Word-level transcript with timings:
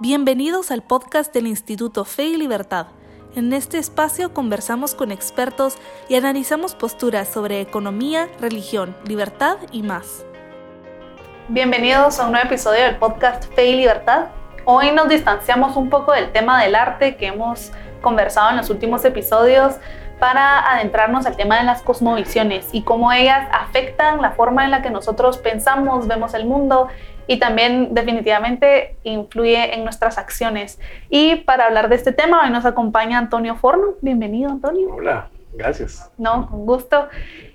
Bienvenidos 0.00 0.70
al 0.70 0.82
podcast 0.82 1.34
del 1.34 1.48
Instituto 1.48 2.04
Fe 2.04 2.26
y 2.26 2.36
Libertad. 2.36 2.86
En 3.34 3.52
este 3.52 3.78
espacio 3.78 4.32
conversamos 4.32 4.94
con 4.94 5.10
expertos 5.10 5.76
y 6.08 6.14
analizamos 6.14 6.76
posturas 6.76 7.26
sobre 7.26 7.60
economía, 7.60 8.28
religión, 8.40 8.96
libertad 9.08 9.56
y 9.72 9.82
más. 9.82 10.24
Bienvenidos 11.48 12.20
a 12.20 12.26
un 12.26 12.30
nuevo 12.30 12.46
episodio 12.46 12.84
del 12.84 12.96
podcast 12.98 13.52
Fe 13.54 13.70
y 13.70 13.76
Libertad. 13.76 14.26
Hoy 14.66 14.92
nos 14.92 15.08
distanciamos 15.08 15.76
un 15.76 15.90
poco 15.90 16.12
del 16.12 16.30
tema 16.30 16.62
del 16.62 16.76
arte 16.76 17.16
que 17.16 17.26
hemos 17.26 17.72
conversado 18.00 18.50
en 18.50 18.58
los 18.58 18.70
últimos 18.70 19.04
episodios 19.04 19.74
para 20.20 20.74
adentrarnos 20.74 21.26
al 21.26 21.36
tema 21.36 21.58
de 21.58 21.64
las 21.64 21.82
cosmovisiones 21.82 22.68
y 22.70 22.82
cómo 22.82 23.10
ellas 23.10 23.48
afectan 23.50 24.22
la 24.22 24.30
forma 24.30 24.64
en 24.64 24.70
la 24.70 24.80
que 24.80 24.90
nosotros 24.90 25.38
pensamos, 25.38 26.06
vemos 26.06 26.34
el 26.34 26.46
mundo 26.46 26.86
y 27.28 27.38
también 27.38 27.94
definitivamente 27.94 28.96
influye 29.04 29.74
en 29.74 29.84
nuestras 29.84 30.18
acciones. 30.18 30.80
Y 31.10 31.36
para 31.36 31.66
hablar 31.66 31.90
de 31.90 31.94
este 31.94 32.12
tema, 32.12 32.42
hoy 32.42 32.50
nos 32.50 32.64
acompaña 32.64 33.18
Antonio 33.18 33.54
Forno. 33.54 33.94
Bienvenido, 34.00 34.50
Antonio. 34.50 34.88
Hola, 34.90 35.28
gracias. 35.52 36.10
No, 36.16 36.48
con 36.50 36.64
gusto. 36.64 37.06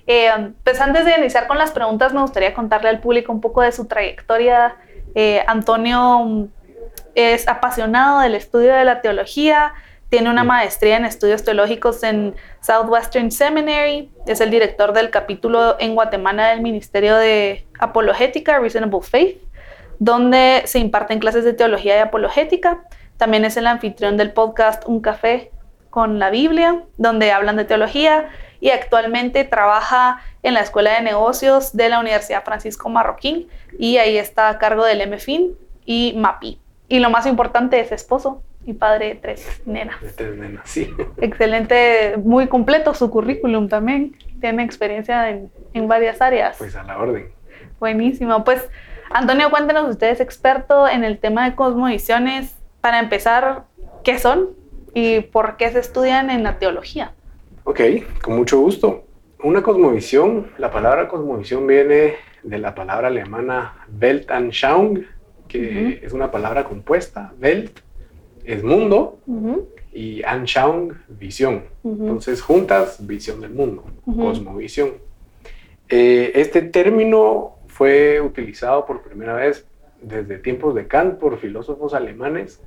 Eh, 0.05 0.30
pues 0.63 0.80
antes 0.80 1.05
de 1.05 1.18
iniciar 1.18 1.48
con 1.48 1.58
las 1.58 1.72
preguntas, 1.72 2.13
me 2.13 2.22
gustaría 2.22 2.54
contarle 2.54 2.90
al 2.90 2.99
público 2.99 3.32
un 3.32 3.41
poco 3.41 3.62
de 3.62 3.72
su 3.72 3.86
trayectoria. 3.86 4.76
Eh, 5.16 5.44
Antonio 5.48 6.49
es 7.16 7.48
apasionado 7.48 8.20
del 8.20 8.35
estudio 8.35 8.76
de 8.76 8.85
la 8.85 9.02
teología, 9.02 9.74
tiene 10.10 10.30
una 10.30 10.44
maestría 10.44 10.98
en 10.98 11.05
estudios 11.05 11.44
teológicos 11.44 12.04
en 12.04 12.35
Southwestern 12.62 13.32
Seminary, 13.32 14.12
es 14.27 14.40
el 14.41 14.52
director 14.52 14.94
del 14.94 15.10
capítulo 15.10 15.77
en 15.80 15.96
Guatemala 15.96 16.49
del 16.49 16.62
Ministerio 16.62 17.16
de 17.16 17.66
Apologética, 17.80 18.60
Reasonable 18.60 19.02
Faith, 19.02 19.43
donde 20.03 20.63
se 20.66 20.80
imparten 20.80 21.20
clases 21.20 21.45
de 21.45 21.53
teología 21.53 21.95
y 21.95 21.99
apologética. 21.99 22.84
También 23.16 23.45
es 23.45 23.55
el 23.55 23.67
anfitrión 23.67 24.18
del 24.18 24.34
podcast 24.34 24.84
Un 24.85 24.99
Café 24.99 25.51
con 25.90 26.20
la 26.20 26.29
Biblia, 26.29 26.84
donde 26.98 27.32
hablan 27.32 27.55
de 27.55 27.63
teología 27.63 28.27
y 28.60 28.71
actualmente 28.71 29.45
trabaja 29.45 30.21
en 30.41 30.55
la 30.55 30.60
Escuela 30.60 30.95
de 30.95 31.04
Negocios 31.04 31.71
de 31.77 31.87
la 31.87 32.01
Universidad 32.01 32.43
Francisco 32.43 32.90
Marroquín 32.90 33.48
y 33.79 33.95
ahí 33.95 34.18
está 34.18 34.49
a 34.49 34.57
cargo 34.57 34.84
del 34.84 35.10
MFIN 35.10 35.54
y 35.85 36.13
MAPI. 36.17 36.60
Y 36.90 36.99
lo 36.99 37.10
más 37.10 37.26
importante 37.26 37.79
es 37.79 37.93
esposo 37.93 38.43
y 38.65 38.73
padre 38.73 39.07
de 39.07 39.15
tres 39.15 39.62
nenas. 39.65 40.01
De 40.01 40.10
tres 40.10 40.35
nenas, 40.35 40.70
sí. 40.70 40.93
Excelente, 41.21 42.15
muy 42.17 42.48
completo 42.48 42.93
su 42.93 43.10
currículum 43.10 43.70
también. 43.70 44.17
Tiene 44.41 44.63
experiencia 44.63 45.29
en, 45.29 45.49
en 45.73 45.88
varias 45.88 46.21
áreas. 46.21 46.57
Pues 46.57 46.76
a 46.76 46.84
la 46.84 46.98
orden. 46.98 47.29
Buenísimo. 47.79 48.43
Pues 48.43 48.67
Antonio, 49.09 49.49
cuéntenos, 49.49 49.90
usted 49.90 50.09
es 50.09 50.20
experto 50.20 50.87
en 50.87 51.04
el 51.04 51.20
tema 51.20 51.49
de 51.49 51.55
cosmovisiones. 51.55 52.55
Para 52.82 52.99
empezar, 52.99 53.65
¿qué 54.04 54.20
son 54.20 54.49
y 54.93 55.21
por 55.21 55.57
qué 55.57 55.71
se 55.71 55.79
estudian 55.79 56.29
en 56.29 56.43
la 56.43 56.60
teología? 56.60 57.13
Ok, 57.63 57.79
con 58.21 58.35
mucho 58.35 58.60
gusto. 58.60 59.04
Una 59.41 59.62
cosmovisión, 59.62 60.51
la 60.57 60.71
palabra 60.71 61.07
cosmovisión 61.07 61.65
viene 61.68 62.15
de 62.43 62.57
la 62.57 62.76
palabra 62.76 63.07
alemana 63.07 63.87
Weltanschauung, 64.01 65.06
que 65.47 66.01
es 66.03 66.13
una 66.13 66.31
palabra 66.31 66.63
compuesta. 66.63 67.34
Welt 67.41 67.79
es 68.44 68.63
mundo 68.63 69.19
y 69.94 70.23
Anschauung, 70.23 70.94
visión. 71.07 71.63
Entonces, 71.84 72.41
juntas, 72.41 73.06
visión 73.06 73.41
del 73.41 73.51
mundo, 73.51 73.85
cosmovisión. 74.06 74.91
Eh, 75.90 76.31
este 76.35 76.62
término 76.62 77.57
fue 77.74 78.22
utilizado 78.22 78.85
por 78.85 79.02
primera 79.02 79.34
vez 79.34 79.66
desde 80.00 80.38
tiempos 80.38 80.75
de 80.75 80.88
Kant 80.88 81.19
por 81.19 81.40
filósofos 81.40 81.96
alemanes 81.96 82.62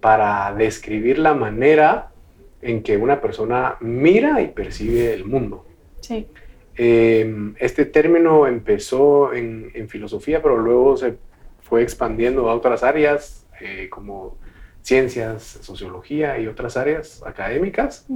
para 0.00 0.54
describir 0.54 1.18
la 1.18 1.34
manera 1.34 2.12
en 2.60 2.82
que 2.84 2.96
una 2.96 3.20
persona 3.20 3.76
mira 3.80 4.40
y 4.40 4.48
percibe 4.48 5.12
el 5.12 5.24
mundo. 5.24 5.66
Sí. 6.00 6.28
Em, 6.76 7.54
este 7.58 7.84
término 7.86 8.46
empezó 8.46 9.32
en, 9.34 9.72
filosofía, 9.88 10.40
pero 10.40 10.56
luego 10.56 10.96
se 10.96 11.16
fue 11.60 11.82
expandiendo 11.82 12.48
a 12.48 12.54
otras 12.54 12.84
áreas 12.84 13.46
eh, 13.60 13.88
como 13.90 14.36
ciencias, 14.80 15.42
sociología 15.42 16.38
y 16.38 16.46
otras 16.46 16.76
áreas 16.76 17.20
académicas. 17.26 18.06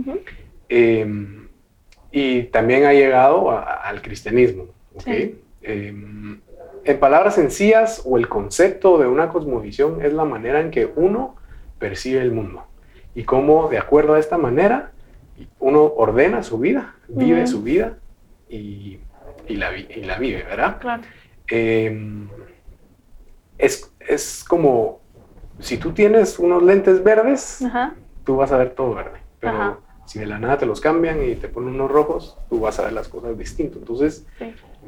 Em, 0.69 1.49
y 2.13 2.45
también 2.45 2.85
ha 2.85 2.93
llegado 2.93 3.51
al 3.51 4.01
cristianismo. 4.01 4.69
¿okay? 4.95 5.41
Em, 5.67 6.41
en 6.85 7.01
palabras 7.01 7.35
sencillas 7.35 8.03
o 8.05 8.17
el 8.19 8.29
concepto 8.29 8.99
de 8.99 9.09
una 9.09 9.29
cosmovisión 9.31 10.01
es 10.05 10.13
la 10.13 10.25
manera 10.25 10.61
en 10.61 10.71
que 10.71 10.89
uno 10.95 11.35
percibe 11.81 12.21
el 12.21 12.31
mundo 12.31 12.65
y 13.17 13.25
cómo 13.25 13.69
de 13.69 13.79
acuerdo 13.79 14.15
a 14.15 14.21
esta 14.21 14.39
manera 14.39 14.93
uno 15.59 15.83
ordena 15.83 16.45
su 16.45 16.59
vida, 16.59 16.95
vive 17.09 17.49
su 17.49 17.63
vida 17.63 17.99
y, 18.49 19.01
la, 19.49 19.71
vive, 20.19 20.45
¿verdad? 20.45 20.79
Claro. 20.79 21.03
Em, 21.49 22.29
es, 23.59 23.93
es, 23.99 24.45
como 24.45 25.01
si 25.59 25.79
tú 25.79 25.93
tienes 25.93 26.39
unos 26.39 26.63
lentes 26.63 27.03
verdes, 27.03 27.65
tú 28.23 28.37
vas 28.37 28.53
a 28.53 28.59
ver 28.59 28.71
todo 28.71 28.95
verde, 28.95 29.19
pero 29.41 29.81
si 30.07 30.19
de 30.19 30.27
la 30.27 30.39
nada 30.39 30.59
te 30.59 30.67
los 30.67 30.81
cambian 30.81 31.23
y 31.23 31.35
te 31.35 31.49
ponen 31.49 31.75
unos 31.75 31.91
rojos, 31.91 32.39
tú 32.49 32.61
vas 32.61 32.79
a 32.79 32.85
ver 32.85 32.93
las 32.93 33.09
cosas 33.09 33.37
distinto. 33.37 33.79
Entonces, 33.79 34.27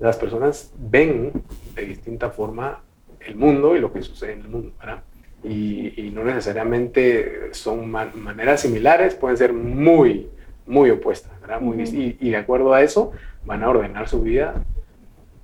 las 0.00 0.16
personas 0.16 0.72
ven 0.78 1.32
de 1.74 1.84
distinta 1.84 2.30
forma 2.30 2.82
el 3.20 3.36
mundo 3.36 3.76
y 3.76 3.80
lo 3.80 3.92
que 3.92 4.02
sucede 4.02 4.32
en 4.32 4.40
el 4.40 4.48
mundo, 4.48 4.72
¿verdad? 4.78 5.02
Y, 5.44 6.10
no 6.12 6.24
necesariamente 6.24 7.52
son 7.52 7.90
maneras 7.90 8.62
similares, 8.62 9.14
pueden 9.14 9.36
ser 9.36 9.52
muy, 9.52 10.28
muy 10.66 10.90
opuestas, 10.90 11.40
¿verdad? 11.40 11.60
Muy 11.60 11.82
y, 12.20 12.30
de 12.30 12.36
acuerdo 12.36 12.72
a 12.72 12.82
eso 12.82 13.12
van 13.44 13.62
a 13.62 13.70
ordenar 13.70 14.08
su 14.08 14.20
vida 14.22 14.54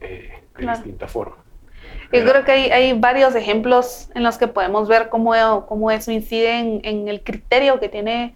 eh, 0.00 0.32
de 0.58 0.66
distinta 0.66 1.06
forma. 1.06 1.36
Yo 2.12 2.24
creo 2.24 2.44
que 2.44 2.52
hay, 2.52 2.70
hay, 2.70 2.98
varios 2.98 3.34
ejemplos 3.34 4.08
en 4.14 4.22
los 4.22 4.38
que 4.38 4.46
podemos 4.46 4.88
ver 4.88 5.08
cómo, 5.08 5.66
cómo 5.66 5.90
eso 5.90 6.12
incide 6.12 6.58
en, 6.58 6.80
en, 6.84 7.08
el 7.08 7.22
criterio 7.22 7.80
que 7.80 7.88
tiene, 7.88 8.34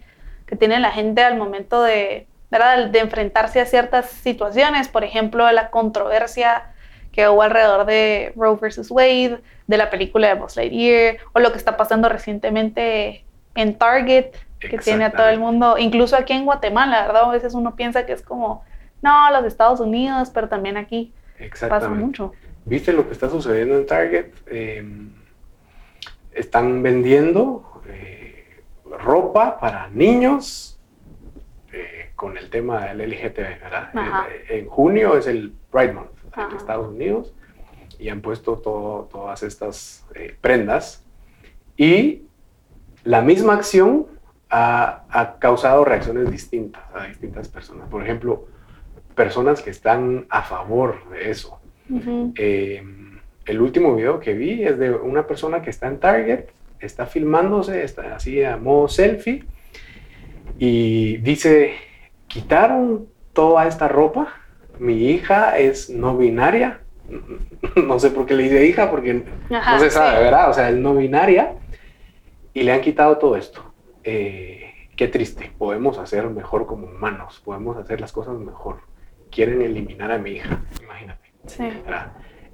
que 0.49 0.55
tiene 0.55 0.79
la 0.79 0.91
gente 0.91 1.21
al 1.21 1.37
momento 1.37 1.83
de, 1.83 2.25
¿verdad? 2.49 2.87
de 2.87 2.99
enfrentarse 2.99 3.61
a 3.61 3.67
ciertas 3.67 4.09
situaciones, 4.09 4.87
por 4.87 5.03
ejemplo, 5.03 5.49
la 5.51 5.69
controversia 5.69 6.73
que 7.11 7.27
hubo 7.29 7.43
alrededor 7.43 7.85
de 7.85 8.33
Roe 8.35 8.57
versus 8.59 8.89
Wade, 8.89 9.41
de 9.67 9.77
la 9.77 9.91
película 9.91 10.27
de 10.27 10.33
Buzz 10.33 10.55
Lightyear, 10.55 11.17
o 11.33 11.39
lo 11.39 11.51
que 11.51 11.59
está 11.59 11.77
pasando 11.77 12.09
recientemente 12.09 13.23
en 13.53 13.77
Target, 13.77 14.31
que 14.59 14.77
tiene 14.79 15.05
a 15.05 15.11
todo 15.11 15.29
el 15.29 15.39
mundo, 15.39 15.77
incluso 15.77 16.15
aquí 16.15 16.33
en 16.33 16.45
Guatemala, 16.45 17.05
¿verdad? 17.05 17.25
A 17.25 17.31
veces 17.31 17.53
uno 17.53 17.75
piensa 17.75 18.07
que 18.07 18.13
es 18.13 18.23
como, 18.23 18.63
no, 19.03 19.29
los 19.31 19.45
Estados 19.45 19.79
Unidos, 19.79 20.31
pero 20.33 20.49
también 20.49 20.77
aquí 20.77 21.13
pasa 21.69 21.89
mucho. 21.89 22.33
¿Viste 22.65 22.91
lo 22.91 23.05
que 23.05 23.13
está 23.13 23.29
sucediendo 23.29 23.77
en 23.77 23.85
Target? 23.85 24.25
Em, 24.47 25.11
están 26.33 26.81
vendiendo 26.81 27.83
eh, 27.87 28.18
ropa 29.03 29.59
para 29.59 29.89
niños 29.89 30.79
con 32.19 32.37
el 32.37 32.49
tema 32.49 32.85
del 32.87 33.09
LGTB, 33.09 33.61
¿verdad? 33.61 33.89
En, 34.49 34.67
junio 34.67 35.15
es 35.15 35.25
el 35.25 35.53
Pride 35.71 35.93
Month 35.93 36.11
en 36.35 36.57
Estados 36.57 36.89
Unidos 36.89 37.33
y 37.97 38.09
han 38.09 38.19
puesto 38.19 38.57
todas 38.57 39.41
estas 39.41 40.05
eh, 40.15 40.35
prendas 40.41 41.05
y 41.77 42.23
la 43.05 43.21
misma 43.21 43.53
acción 43.53 44.07
ha, 44.49 45.37
causado 45.39 45.85
reacciones 45.85 46.29
distintas 46.29 46.83
a 46.93 47.05
distintas 47.05 47.47
personas. 47.47 47.87
Por 47.87 48.03
ejemplo, 48.03 48.47
personas 49.15 49.61
que 49.61 49.69
están 49.69 50.25
a 50.29 50.41
favor 50.41 51.09
de 51.11 51.31
eso. 51.31 51.61
Eh, 52.35 52.83
el 53.45 53.61
último 53.61 53.95
video 53.95 54.19
que 54.19 54.33
vi 54.33 54.63
es 54.63 54.77
de 54.77 54.91
una 54.91 55.25
persona 55.25 55.61
que 55.61 55.69
está 55.69 55.87
en 55.87 55.99
Target, 56.01 56.49
está 56.79 57.05
filmándose, 57.05 57.83
está 57.83 58.15
así 58.15 58.43
a 58.43 58.57
modo 58.57 58.87
selfie 58.87 59.45
y 60.57 61.17
dice, 61.17 61.75
quitaron 62.27 63.07
toda 63.33 63.65
esta 63.65 63.87
ropa. 63.87 64.33
Mi 64.77 65.09
hija 65.09 65.57
es 65.57 65.89
no 65.89 66.17
binaria. 66.17 66.81
No 67.75 67.99
sé 67.99 68.11
por 68.11 68.25
qué 68.25 68.35
le 68.35 68.43
dice 68.43 68.65
hija, 68.65 68.89
porque 68.89 69.25
no 69.49 69.79
se 69.79 69.89
sabe, 69.89 70.23
¿verdad? 70.23 70.49
O 70.49 70.53
sea, 70.53 70.69
es 70.69 70.75
no 70.75 70.95
binaria. 70.95 71.55
Y 72.53 72.63
le 72.63 72.71
han 72.71 72.81
quitado 72.81 73.17
todo 73.17 73.35
esto. 73.35 73.73
Eh, 74.03 74.73
qué 74.95 75.07
triste. 75.07 75.51
Podemos 75.57 75.97
hacer 75.97 76.29
mejor 76.29 76.65
como 76.65 76.87
humanos. 76.87 77.41
Podemos 77.43 77.77
hacer 77.77 77.99
las 77.99 78.11
cosas 78.11 78.37
mejor. 78.37 78.81
Quieren 79.31 79.61
eliminar 79.61 80.11
a 80.11 80.17
mi 80.17 80.31
hija. 80.31 80.61
Imagínate. 80.81 81.31
Sí. 81.47 81.69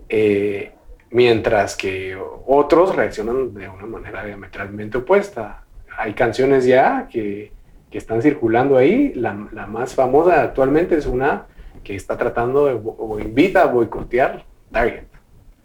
Eh, 0.10 0.74
mientras 1.12 1.76
que 1.76 2.18
otros 2.48 2.96
reaccionan 2.96 3.54
de 3.54 3.70
una 3.70 3.86
manera 3.86 4.26
diametralmente 4.26 4.98
opuesta. 4.98 5.64
Hay 5.98 6.14
canciones 6.14 6.66
ya 6.66 7.08
que 7.10 7.56
que 7.96 8.00
están 8.00 8.22
circulando 8.22 8.76
ahí. 8.76 9.14
La, 9.14 9.32
más 9.34 9.96
famosa 9.96 10.42
actualmente 10.42 10.98
es 10.98 11.06
una 11.06 11.48
que 11.82 11.96
está 11.96 12.18
tratando 12.18 12.66
de, 12.66 12.74
o 12.84 13.18
invita 13.22 13.62
a 13.62 13.68
boicotear 13.68 14.44
Target. 14.70 15.06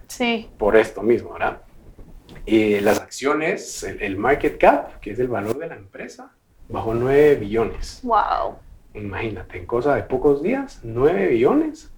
Sí. 0.07 0.49
Por 0.57 0.77
esto 0.77 1.03
mismo, 1.03 1.33
¿verdad? 1.33 1.63
Y 2.47 2.79
las 2.79 3.01
acciones, 3.01 3.83
el, 3.83 4.17
market 4.17 4.59
cap, 4.59 5.01
que 5.01 5.11
es 5.11 5.19
el 5.19 5.27
valor 5.27 5.59
de 5.59 5.67
la 5.67 5.75
empresa, 5.75 6.33
bajó 6.69 6.95
9 6.95 7.35
billones. 7.35 7.99
¡Wow! 8.05 8.59
Imagínate, 8.95 9.59
en 9.59 9.67
cosa 9.67 9.97
de 9.97 10.05
pocos 10.05 10.41
días, 10.41 10.79
9 10.85 11.27
billones 11.31 11.93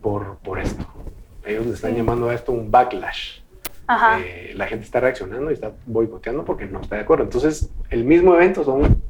por, 0.00 0.38
por 0.38 0.60
esto. 0.60 0.86
Ellos 1.46 1.66
le 1.66 1.72
están 1.72 1.94
llamando 1.94 2.28
a 2.28 2.34
esto 2.34 2.52
un 2.52 2.70
backlash. 2.70 3.40
Eh, 4.18 4.52
la 4.56 4.66
gente 4.66 4.84
está 4.84 4.98
reaccionando 4.98 5.50
y 5.50 5.54
está 5.54 5.72
boicoteando 5.86 6.44
porque 6.44 6.66
no 6.66 6.80
está 6.80 6.96
de 6.96 7.02
acuerdo. 7.02 7.24
Entonces, 7.24 7.70
el 7.88 8.04
mismo 8.04 8.34
evento 8.34 8.64
son, 8.64 9.00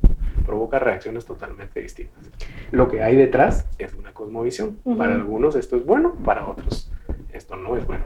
provoca 0.45 0.79
reacciones 0.79 1.25
totalmente 1.25 1.81
distintas. 1.81 2.23
Lo 2.71 2.89
que 2.89 3.03
hay 3.03 3.17
detrás 3.17 3.67
es 3.79 3.95
una 3.95 4.13
cosmovisión. 4.13 4.79
Para 4.99 5.15
algunos 5.15 5.57
esto 5.57 5.77
es 5.77 5.87
bueno, 5.87 6.15
para 6.25 6.47
otros 6.47 6.91
esto 7.37 7.57
no 7.57 7.77
es 7.77 7.87
bueno. 7.87 8.05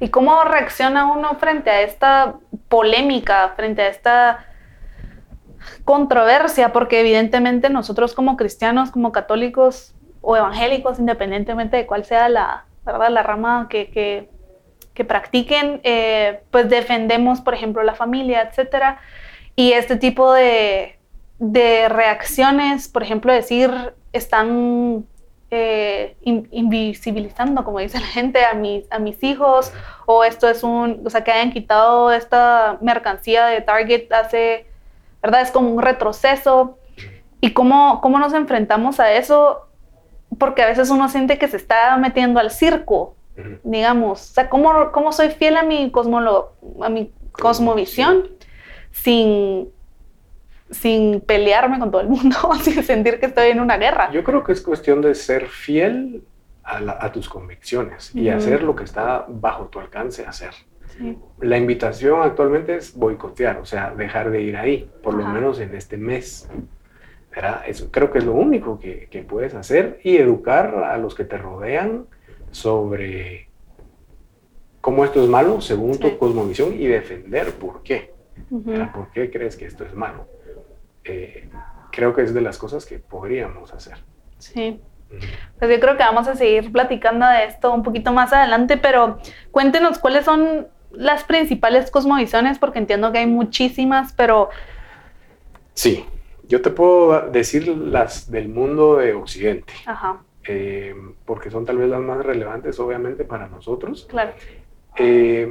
¿Y 0.00 0.08
cómo 0.08 0.42
reacciona 0.44 1.12
uno 1.12 1.34
frente 1.34 1.70
a 1.70 1.82
esta 1.82 2.36
polémica, 2.68 3.52
frente 3.56 3.82
a 3.82 3.88
esta 3.88 4.46
controversia? 5.84 6.72
Porque 6.72 7.00
evidentemente 7.00 7.68
nosotros 7.68 8.14
como 8.14 8.36
cristianos, 8.36 8.90
como 8.90 9.12
católicos 9.12 9.94
o 10.22 10.36
evangélicos, 10.36 10.98
independientemente 10.98 11.76
de 11.76 11.86
cuál 11.86 12.04
sea 12.04 12.28
la, 12.28 12.64
¿verdad? 12.92 13.10
la 13.10 13.22
rama 13.22 13.68
que, 13.68 13.90
que, 13.90 14.28
que 14.94 15.04
practiquen, 15.04 15.80
eh, 15.84 16.40
pues 16.50 16.68
defendemos, 16.68 17.40
por 17.40 17.54
ejemplo, 17.54 17.82
la 17.82 17.94
familia, 17.94 18.42
etcétera. 18.42 19.00
Y 19.56 19.72
este 19.72 19.96
tipo 19.96 20.32
de, 20.32 20.98
de 21.38 21.88
reacciones, 21.88 22.88
por 22.88 23.02
ejemplo, 23.02 23.32
decir, 23.32 23.70
están 24.12 25.06
eh, 25.50 26.16
invisibilizando, 26.22 27.64
como 27.64 27.78
dice 27.78 28.00
la 28.00 28.06
gente, 28.06 28.44
a 28.44 28.54
mis, 28.54 28.84
a 28.90 28.98
mis 28.98 29.22
hijos, 29.22 29.72
o 30.06 30.24
esto 30.24 30.48
es 30.48 30.62
un, 30.62 31.02
o 31.04 31.10
sea, 31.10 31.24
que 31.24 31.30
hayan 31.32 31.52
quitado 31.52 32.12
esta 32.12 32.78
mercancía 32.80 33.46
de 33.46 33.60
Target 33.60 34.12
hace, 34.12 34.66
¿verdad? 35.22 35.42
Es 35.42 35.50
como 35.50 35.70
un 35.70 35.82
retroceso. 35.82 36.78
¿Y 37.40 37.52
cómo, 37.52 38.00
cómo 38.00 38.18
nos 38.18 38.34
enfrentamos 38.34 38.98
a 39.00 39.12
eso? 39.12 39.67
Porque 40.38 40.62
a 40.62 40.66
veces 40.66 40.90
uno 40.90 41.08
siente 41.08 41.38
que 41.38 41.48
se 41.48 41.56
está 41.56 41.96
metiendo 41.96 42.40
al 42.40 42.50
circo, 42.50 43.16
digamos. 43.62 44.30
O 44.30 44.34
sea, 44.34 44.48
¿cómo, 44.48 44.90
cómo 44.92 45.12
soy 45.12 45.30
fiel 45.30 45.56
a 45.56 45.62
mi, 45.62 45.90
cosmolo, 45.90 46.52
a 46.80 46.88
mi 46.88 47.12
cosmovisión 47.32 48.28
sin 48.90 49.70
sin 50.70 51.20
pelearme 51.20 51.78
con 51.78 51.90
todo 51.90 52.02
el 52.02 52.08
mundo, 52.08 52.36
sin 52.62 52.82
sentir 52.82 53.18
que 53.18 53.26
estoy 53.26 53.48
en 53.48 53.60
una 53.60 53.76
guerra. 53.76 54.10
Yo 54.12 54.22
creo 54.24 54.44
que 54.44 54.52
es 54.52 54.60
cuestión 54.60 55.00
de 55.00 55.14
ser 55.14 55.46
fiel 55.46 56.22
a, 56.62 57.10
tus 57.12 57.30
convicciones 57.30 58.14
y 58.14 58.28
hacer 58.28 58.62
lo 58.62 58.76
que 58.76 58.84
está 58.84 59.24
bajo 59.26 59.68
tu 59.68 59.80
alcance 59.80 60.26
hacer. 60.26 60.50
La 61.40 61.56
invitación 61.56 62.20
actualmente 62.20 62.76
es 62.76 62.94
boicotear, 62.94 63.56
o 63.58 63.64
sea, 63.64 63.94
dejar 63.96 64.30
de 64.30 64.42
ir 64.42 64.56
ahí, 64.56 64.90
por 65.02 65.14
lo 65.14 65.26
menos 65.26 65.60
en 65.60 65.74
este 65.74 65.96
mes. 65.96 66.46
Eso 67.66 67.90
creo 67.92 68.10
que 68.10 68.18
es 68.18 68.24
lo 68.24 68.32
único 68.32 68.80
que, 68.80 69.08
que, 69.10 69.22
puedes 69.22 69.54
hacer 69.54 70.00
y 70.02 70.16
educar 70.16 70.74
a 70.74 70.98
los 70.98 71.14
que 71.14 71.24
te 71.24 71.38
rodean 71.38 72.06
sobre 72.50 73.48
cómo 74.80 75.04
esto 75.04 75.22
es 75.22 75.28
malo 75.28 75.60
según 75.60 75.98
tu 75.98 76.18
cosmovisión 76.18 76.74
y 76.74 76.86
defender 76.86 77.52
por 77.54 77.82
qué. 77.82 78.14
¿Por 78.94 79.10
qué 79.12 79.30
crees 79.30 79.56
que 79.56 79.66
esto 79.66 79.84
es 79.84 79.94
malo? 79.94 80.26
Eh, 81.04 81.48
creo 81.92 82.14
que 82.14 82.22
es 82.22 82.34
de 82.34 82.40
las 82.40 82.58
cosas 82.58 82.86
que 82.86 82.98
podríamos 82.98 83.72
hacer. 83.72 83.98
Sí. 84.38 84.80
Pues 85.58 85.70
yo 85.70 85.80
creo 85.80 85.96
que 85.96 86.02
vamos 86.02 86.28
a 86.28 86.36
seguir 86.36 86.70
platicando 86.70 87.26
de 87.26 87.44
esto 87.44 87.72
un 87.72 87.82
poquito 87.82 88.12
más 88.12 88.32
adelante, 88.32 88.76
pero 88.76 89.18
cuéntenos 89.50 89.98
cuáles 89.98 90.24
son 90.24 90.68
las 90.90 91.24
principales 91.24 91.90
cosmovisiones, 91.90 92.58
porque 92.58 92.78
entiendo 92.78 93.12
que 93.12 93.18
hay 93.18 93.26
muchísimas, 93.26 94.12
pero... 94.12 94.50
Sí, 95.74 96.04
yo 96.48 96.62
te 96.62 96.70
puedo 96.70 97.30
decir 97.30 97.68
las 97.68 98.30
del 98.30 98.48
mundo 98.48 98.96
de 98.96 99.14
Occidente, 99.14 99.72
Ajá. 99.86 100.22
Eh, 100.46 100.94
porque 101.26 101.50
son 101.50 101.66
tal 101.66 101.76
vez 101.76 101.88
las 101.88 102.00
más 102.00 102.24
relevantes, 102.24 102.80
obviamente, 102.80 103.24
para 103.24 103.48
nosotros. 103.48 104.06
Claro. 104.08 104.32
Eh, 104.96 105.48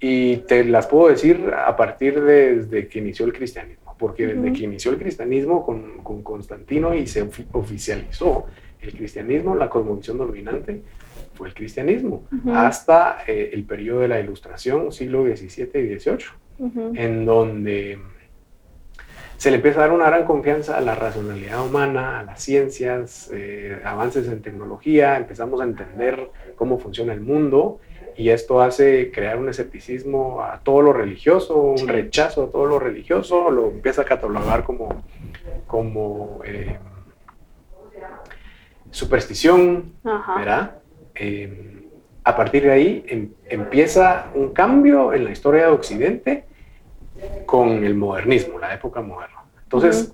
y 0.00 0.38
te 0.38 0.64
las 0.64 0.86
puedo 0.86 1.08
decir 1.08 1.52
a 1.54 1.76
partir 1.76 2.20
de, 2.20 2.56
desde 2.56 2.88
que 2.88 3.00
inició 3.00 3.26
el 3.26 3.32
cristianismo 3.32 3.88
porque 3.98 4.28
desde 4.28 4.52
que 4.52 4.64
inició 4.64 4.92
el 4.92 4.98
cristianismo 4.98 5.66
con, 5.66 5.98
con 6.02 6.22
Constantino 6.22 6.94
y 6.94 7.06
se 7.06 7.28
oficializó 7.52 8.46
el 8.80 8.92
cristianismo, 8.92 9.56
la 9.56 9.68
cosmovisión 9.68 10.18
dominante 10.18 10.82
fue 11.34 11.48
el 11.48 11.54
cristianismo, 11.54 12.24
hasta 12.52 13.18
eh, 13.26 13.50
el 13.52 13.64
periodo 13.64 14.00
de 14.00 14.08
la 14.08 14.20
Ilustración, 14.20 14.92
siglo 14.92 15.24
XVII 15.24 15.68
y 15.74 15.98
XVIII, 15.98 16.18
en 16.94 17.24
donde 17.26 17.98
se 19.38 19.52
le 19.52 19.56
empieza 19.56 19.78
a 19.78 19.82
dar 19.82 19.92
una 19.92 20.06
gran 20.06 20.24
confianza 20.24 20.76
a 20.76 20.80
la 20.80 20.96
racionalidad 20.96 21.64
humana, 21.64 22.18
a 22.18 22.22
las 22.24 22.42
ciencias, 22.42 23.30
eh, 23.32 23.80
avances 23.84 24.26
en 24.26 24.42
tecnología, 24.42 25.16
empezamos 25.16 25.60
a 25.60 25.64
entender 25.64 26.28
cómo 26.56 26.78
funciona 26.80 27.12
el 27.12 27.20
mundo 27.20 27.78
y 28.16 28.30
esto 28.30 28.60
hace 28.60 29.12
crear 29.12 29.38
un 29.38 29.48
escepticismo 29.48 30.42
a 30.42 30.58
todo 30.58 30.82
lo 30.82 30.92
religioso, 30.92 31.56
un 31.56 31.86
rechazo 31.86 32.46
a 32.46 32.50
todo 32.50 32.66
lo 32.66 32.80
religioso, 32.80 33.48
lo 33.52 33.68
empieza 33.70 34.02
a 34.02 34.04
catalogar 34.04 34.64
como, 34.64 35.04
como 35.68 36.40
eh, 36.44 36.76
superstición, 38.90 39.92
¿verdad? 40.36 40.78
Em, 41.14 41.84
a 42.24 42.34
partir 42.34 42.64
de 42.64 42.72
ahí 42.72 43.04
em, 43.06 43.30
empieza 43.48 44.32
un 44.34 44.48
cambio 44.48 45.12
en 45.12 45.24
la 45.24 45.30
historia 45.30 45.66
de 45.66 45.68
Occidente 45.68 46.47
con 47.46 47.84
el 47.84 47.94
modernismo, 47.94 48.58
la 48.58 48.74
época 48.74 49.00
moderna. 49.00 49.44
Entonces, 49.62 50.12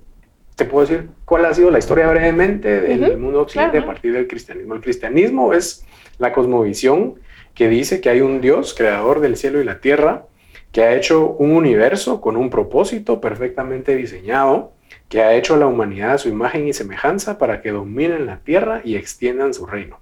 te 0.55 0.65
puedo 0.65 0.87
decir 0.87 1.09
cuál 1.25 1.45
ha 1.45 1.53
sido 1.53 1.69
la 1.69 1.79
historia 1.79 2.07
brevemente 2.07 2.81
del 2.81 3.17
mundo 3.17 3.41
occidente 3.41 3.77
a 3.79 3.85
partir 3.85 4.13
del 4.13 4.27
cristianismo. 4.27 4.73
El 4.75 4.81
cristianismo 4.81 5.53
es 5.53 5.85
la 6.17 6.31
cosmovisión 6.31 7.15
que 7.53 7.67
dice 7.67 8.01
que 8.01 8.09
hay 8.09 8.21
un 8.21 8.41
Dios, 8.41 8.73
creador 8.73 9.19
del 9.19 9.37
cielo 9.37 9.61
y 9.61 9.65
la 9.65 9.79
tierra, 9.79 10.25
que 10.71 10.83
ha 10.83 10.95
hecho 10.95 11.29
un 11.29 11.51
universo 11.51 12.19
con 12.19 12.35
un 12.35 12.49
propósito 12.49 13.21
perfectamente 13.21 13.95
diseñado, 13.95 14.73
que 15.07 15.21
ha 15.21 15.35
hecho 15.35 15.55
a 15.55 15.57
la 15.57 15.67
humanidad 15.67 16.13
a 16.13 16.17
su 16.17 16.29
imagen 16.29 16.67
y 16.67 16.73
semejanza 16.73 17.37
para 17.37 17.61
que 17.61 17.71
dominen 17.71 18.25
la 18.25 18.39
tierra 18.39 18.81
y 18.83 18.95
extiendan 18.95 19.53
su 19.53 19.65
reino. 19.65 19.99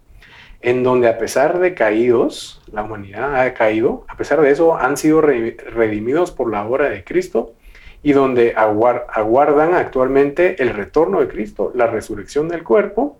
En 0.63 0.81
donde 0.81 1.10
a 1.10 1.18
pesar 1.18 1.60
de 1.60 1.74
caídos, 1.74 2.62
la 2.71 2.83
humanidad 2.83 3.36
ha 3.36 3.54
caído, 3.54 4.06
a 4.07 4.15
pesar 4.15 4.42
de 4.42 4.50
eso 4.50 4.77
han 4.77 4.98
sido 4.98 5.21
redimidos 5.21 6.32
por 6.32 6.50
la 6.50 6.65
obra 6.65 6.89
de 6.89 7.03
Cristo 7.03 7.53
y 8.01 8.13
donde 8.13 8.53
aguardan 8.55 9.74
actualmente 9.74 10.62
el 10.63 10.70
retorno 10.70 11.20
de 11.20 11.27
Cristo, 11.27 11.72
la 11.75 11.88
resurrección 11.88 12.48
del 12.48 12.63
cuerpo 12.63 13.17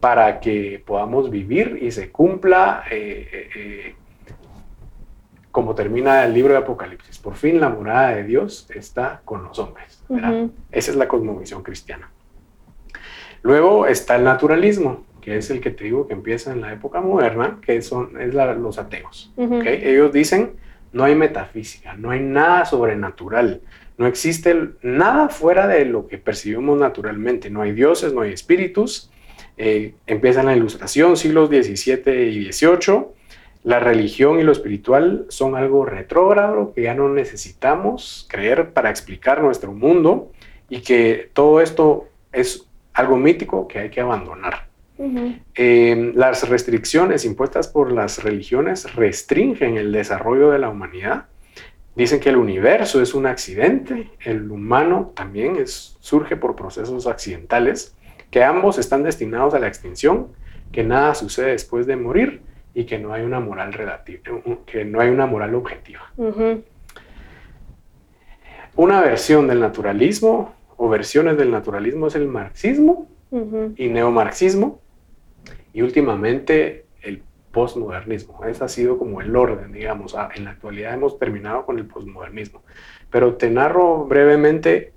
para 0.00 0.38
que 0.40 0.82
podamos 0.86 1.30
vivir 1.30 1.78
y 1.82 1.90
se 1.90 2.10
cumpla 2.10 2.84
eh, 2.90 3.28
eh, 3.32 3.48
eh, 3.56 3.94
como 5.50 5.74
termina 5.74 6.24
el 6.24 6.32
libro 6.32 6.52
de 6.52 6.60
Apocalipsis. 6.60 7.18
Por 7.18 7.34
fin 7.34 7.60
la 7.60 7.68
morada 7.68 8.10
de 8.10 8.22
Dios 8.22 8.68
está 8.72 9.20
con 9.24 9.42
los 9.42 9.58
hombres. 9.58 10.04
Esa 10.70 10.90
es 10.90 10.96
la 10.96 11.08
cosmovisión 11.08 11.62
cristiana. 11.62 12.10
Luego 13.42 13.86
está 13.86 14.16
el 14.16 14.24
naturalismo, 14.24 15.04
que 15.20 15.36
es 15.36 15.50
el 15.50 15.60
que 15.60 15.70
te 15.70 15.84
digo 15.84 16.06
que 16.06 16.14
empieza 16.14 16.52
en 16.52 16.60
la 16.60 16.72
época 16.72 17.00
moderna, 17.00 17.58
que 17.64 17.80
son 17.82 18.20
es 18.20 18.34
los 18.34 18.78
ateos. 18.78 19.32
Ellos 19.36 20.12
dicen, 20.12 20.52
no 20.92 21.04
hay 21.04 21.14
metafísica, 21.14 21.94
no 21.94 22.10
hay 22.10 22.20
nada 22.20 22.64
sobrenatural, 22.64 23.60
no 23.98 24.06
existe 24.06 24.56
nada 24.82 25.28
fuera 25.28 25.66
de 25.66 25.84
lo 25.84 26.06
que 26.06 26.18
percibimos 26.18 26.78
naturalmente, 26.78 27.50
no 27.50 27.62
hay 27.62 27.72
dioses, 27.72 28.12
no 28.12 28.20
hay 28.22 28.32
espíritus, 28.32 29.10
eh, 29.56 29.94
empieza 30.06 30.44
la 30.44 30.56
ilustración, 30.56 31.16
siglos 31.16 31.48
XVII 31.48 32.28
y 32.30 32.52
XVIII. 32.52 33.06
La 33.64 33.80
religión 33.80 34.38
y 34.38 34.44
lo 34.44 34.52
espiritual 34.52 35.26
son 35.28 35.56
algo 35.56 35.84
retrógrado 35.84 36.72
que 36.72 36.82
ya 36.82 36.94
no 36.94 37.08
necesitamos 37.08 38.26
creer 38.30 38.70
para 38.70 38.88
explicar 38.88 39.42
nuestro 39.42 39.72
mundo 39.72 40.30
y 40.68 40.80
que 40.80 41.30
todo 41.32 41.60
esto 41.60 42.06
es 42.32 42.66
algo 42.94 43.16
mítico 43.16 43.66
que 43.66 43.80
hay 43.80 43.90
que 43.90 44.00
abandonar. 44.00 44.67
Eh, 45.54 46.12
las 46.14 46.48
restricciones 46.48 47.24
impuestas 47.24 47.68
por 47.68 47.92
las 47.92 48.22
religiones 48.24 48.94
restringen 48.94 49.76
el 49.76 49.92
desarrollo 49.92 50.50
de 50.50 50.58
la 50.58 50.68
humanidad. 50.68 51.26
Dicen 51.94 52.20
que 52.20 52.28
el 52.28 52.36
universo 52.36 53.00
es 53.00 53.14
un 53.14 53.26
accidente, 53.26 54.10
el 54.20 54.50
humano 54.50 55.12
también 55.14 55.56
es, 55.56 55.96
surge 56.00 56.36
por 56.36 56.56
procesos 56.56 57.06
accidentales 57.06 57.96
que 58.30 58.44
ambos 58.44 58.78
están 58.78 59.02
destinados 59.02 59.54
a 59.54 59.58
la 59.58 59.68
extinción, 59.68 60.28
que 60.70 60.84
nada 60.84 61.14
sucede 61.14 61.52
después 61.52 61.86
de 61.86 61.96
morir 61.96 62.42
y 62.74 62.84
que 62.84 62.98
no 62.98 63.12
hay 63.12 63.22
una 63.22 63.40
moral 63.40 63.72
relativa, 63.72 64.22
que 64.66 64.84
no 64.84 65.00
hay 65.00 65.08
una 65.08 65.26
moral 65.26 65.54
objetiva. 65.54 66.12
Una 68.76 69.00
versión 69.00 69.48
del 69.48 69.60
naturalismo 69.60 70.54
o 70.76 70.88
versiones 70.88 71.36
del 71.36 71.50
naturalismo 71.50 72.06
es 72.06 72.14
el 72.14 72.28
marxismo 72.28 73.08
y 73.76 73.88
neomarxismo 73.88 74.80
y 75.78 75.82
últimamente 75.82 76.86
el 77.02 77.22
postmodernismo. 77.52 78.44
Ese 78.44 78.64
ha 78.64 78.68
sido 78.68 78.98
como 78.98 79.20
el 79.20 79.36
orden, 79.36 79.70
digamos. 79.70 80.16
Ah, 80.16 80.28
en 80.34 80.46
la 80.46 80.50
actualidad 80.50 80.92
hemos 80.92 81.20
terminado 81.20 81.64
con 81.64 81.78
el 81.78 81.86
postmodernismo. 81.86 82.64
Pero 83.12 83.34
te 83.34 83.48
narro 83.48 84.04
brevemente 84.04 84.92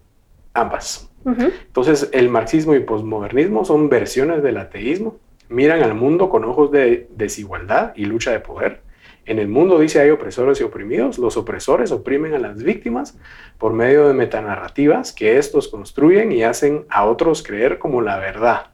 ambas. 0.55 1.07
Entonces, 1.23 2.09
el 2.13 2.29
marxismo 2.29 2.73
y 2.73 2.79
postmodernismo 2.79 3.63
son 3.63 3.89
versiones 3.89 4.41
del 4.41 4.57
ateísmo. 4.57 5.17
Miran 5.49 5.83
al 5.83 5.93
mundo 5.93 6.31
con 6.31 6.45
ojos 6.45 6.71
de 6.71 7.07
desigualdad 7.11 7.93
y 7.95 8.05
lucha 8.05 8.31
de 8.31 8.39
poder. 8.39 8.81
En 9.27 9.37
el 9.37 9.49
mundo, 9.49 9.77
dice, 9.77 9.99
hay 9.99 10.09
opresores 10.09 10.59
y 10.61 10.63
oprimidos. 10.63 11.19
Los 11.19 11.37
opresores 11.37 11.91
oprimen 11.91 12.33
a 12.33 12.39
las 12.39 12.63
víctimas 12.63 13.19
por 13.59 13.73
medio 13.73 14.07
de 14.07 14.15
metanarrativas 14.15 15.13
que 15.13 15.37
estos 15.37 15.67
construyen 15.67 16.31
y 16.31 16.41
hacen 16.41 16.85
a 16.89 17.05
otros 17.05 17.43
creer 17.43 17.77
como 17.77 18.01
la 18.01 18.17
verdad 18.17 18.70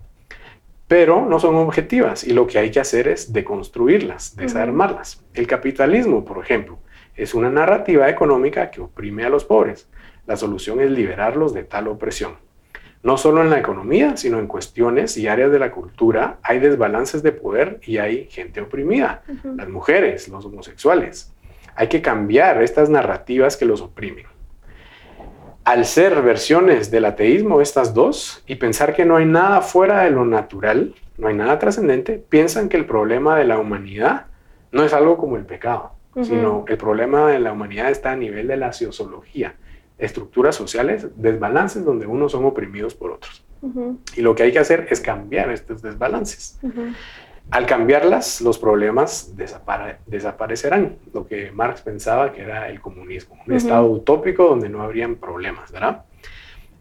pero 0.88 1.26
no 1.26 1.40
son 1.40 1.56
objetivas 1.56 2.24
y 2.24 2.34
lo 2.34 2.48
que 2.48 2.60
hay 2.60 2.72
que 2.72 2.80
hacer 2.80 3.08
es 3.08 3.34
deconstruirlas, 3.34 4.36
desarmarlas. 4.36 5.24
El 5.34 5.46
capitalismo, 5.46 6.24
por 6.24 6.44
ejemplo, 6.44 6.80
es 7.16 7.34
una 7.34 7.50
narrativa 7.50 8.10
económica 8.10 8.72
que 8.72 8.82
oprime 8.82 9.26
a 9.26 9.30
los 9.30 9.44
pobres. 9.44 9.90
La 10.26 10.38
solución 10.38 10.80
es 10.80 10.90
liberarlos 10.90 11.54
de 11.54 11.64
tal 11.64 11.88
opresión. 11.88 12.36
No 13.04 13.18
solo 13.18 13.42
en 13.42 13.50
la 13.50 13.60
economía, 13.60 14.18
sino 14.18 14.40
en 14.40 14.48
cuestiones 14.48 15.18
y 15.18 15.28
áreas 15.28 15.52
de 15.52 15.60
la 15.60 15.72
cultura 15.72 16.40
hay 16.42 16.60
desbalances 16.60 17.22
de 17.22 17.32
poder 17.32 17.80
y 17.84 17.98
hay 17.98 18.28
gente 18.30 18.62
oprimida, 18.62 19.24
las 19.44 19.70
mujeres, 19.70 20.28
los 20.30 20.46
homosexuales. 20.46 21.34
Hay 21.76 21.90
que 21.90 22.02
cambiar 22.02 22.62
estas 22.64 22.90
narrativas 22.90 23.56
que 23.56 23.66
los 23.66 23.82
oprimen 23.82 24.26
al 25.68 25.84
ser 25.84 26.22
versiones 26.22 26.92
del 26.92 27.04
ateísmo, 27.04 27.60
estas 27.60 27.94
dos, 27.94 28.42
y 28.48 28.56
pensar 28.56 28.96
que 28.96 29.04
no 29.04 29.18
hay 29.18 29.26
nada 29.26 29.60
fuera 29.60 30.04
de 30.04 30.12
lo 30.12 30.24
natural, 30.24 30.96
no 31.18 31.28
hay 31.28 31.36
nada 31.36 31.60
trascendente, 31.60 32.24
piensan 32.30 32.70
que 32.70 32.78
el 32.78 32.86
problema 32.86 33.38
de 33.38 33.44
la 33.44 33.60
humanidad 33.60 34.28
no 34.72 34.86
es 34.86 34.94
algo 34.94 35.18
como 35.18 35.36
el 35.36 35.46
pecado, 35.46 35.92
sino 36.22 36.64
el 36.70 36.78
problema 36.78 37.30
de 37.30 37.40
la 37.40 37.52
humanidad 37.52 37.92
está 37.92 38.12
a 38.12 38.16
nivel 38.16 38.48
de 38.48 38.56
la 38.56 38.72
sociología, 38.72 39.56
estructuras 39.98 40.56
sociales, 40.56 41.08
desbalances 41.18 41.84
donde 41.84 42.06
unos 42.08 42.32
son 42.32 42.46
oprimidos 42.46 42.96
por 42.96 43.12
otros. 43.12 43.44
Y 44.16 44.22
lo 44.22 44.36
que 44.36 44.44
hay 44.44 44.54
que 44.54 44.60
hacer 44.60 44.88
es 44.90 45.02
cambiar 45.02 45.52
estos 45.52 45.82
desbalances. 45.82 46.62
Al 47.50 47.66
cambiarlas, 47.66 48.42
los 48.42 48.58
problemas 48.60 49.34
desaparecerán, 50.06 50.98
lo 51.14 51.26
que 51.28 51.52
Marx 51.52 51.82
pensaba 51.82 52.34
que 52.34 52.42
era 52.42 52.70
el 52.70 52.82
comunismo, 52.82 53.38
un 53.48 53.54
estado 53.54 53.86
utópico 53.86 54.50
donde 54.50 54.68
no 54.68 54.82
habrían 54.82 55.16
problemas, 55.16 55.72
¿verdad? 55.72 56.04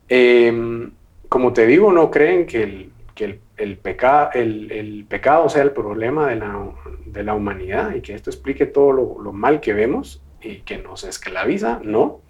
Em, 0.08 0.90
como 1.28 1.52
te 1.52 1.66
digo, 1.66 1.92
no 1.92 2.10
creen 2.10 2.46
que 2.46 2.62
el, 2.64 2.92
que 3.14 3.40
el, 3.56 3.78
pecado 3.78 5.48
sea 5.48 5.62
el 5.62 5.70
problema 5.70 6.28
de 6.28 6.36
la, 6.36 6.68
de 7.06 7.22
la, 7.22 7.34
humanidad 7.34 7.94
y 7.94 8.00
que 8.00 8.14
esto 8.14 8.30
explique 8.30 8.66
todo 8.66 8.92
lo, 8.92 9.22
lo 9.22 9.32
mal 9.32 9.60
que 9.60 9.72
vemos 9.72 10.22
y 10.42 10.56
que 10.60 10.78
nos 10.78 11.04
esclaviza, 11.04 11.80
no. 11.82 12.22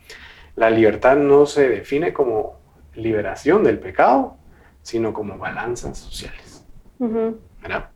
La 0.57 0.71
libertad 0.71 1.17
no 1.17 1.47
se 1.47 1.69
define 1.69 2.13
como 2.13 2.59
liberación 2.95 3.65
del 3.65 3.79
pecado, 3.79 4.37
sino 4.83 5.13
como 5.13 5.37
balanzas 5.39 5.99
sociales. 5.99 6.65
¿verdad? 6.99 7.91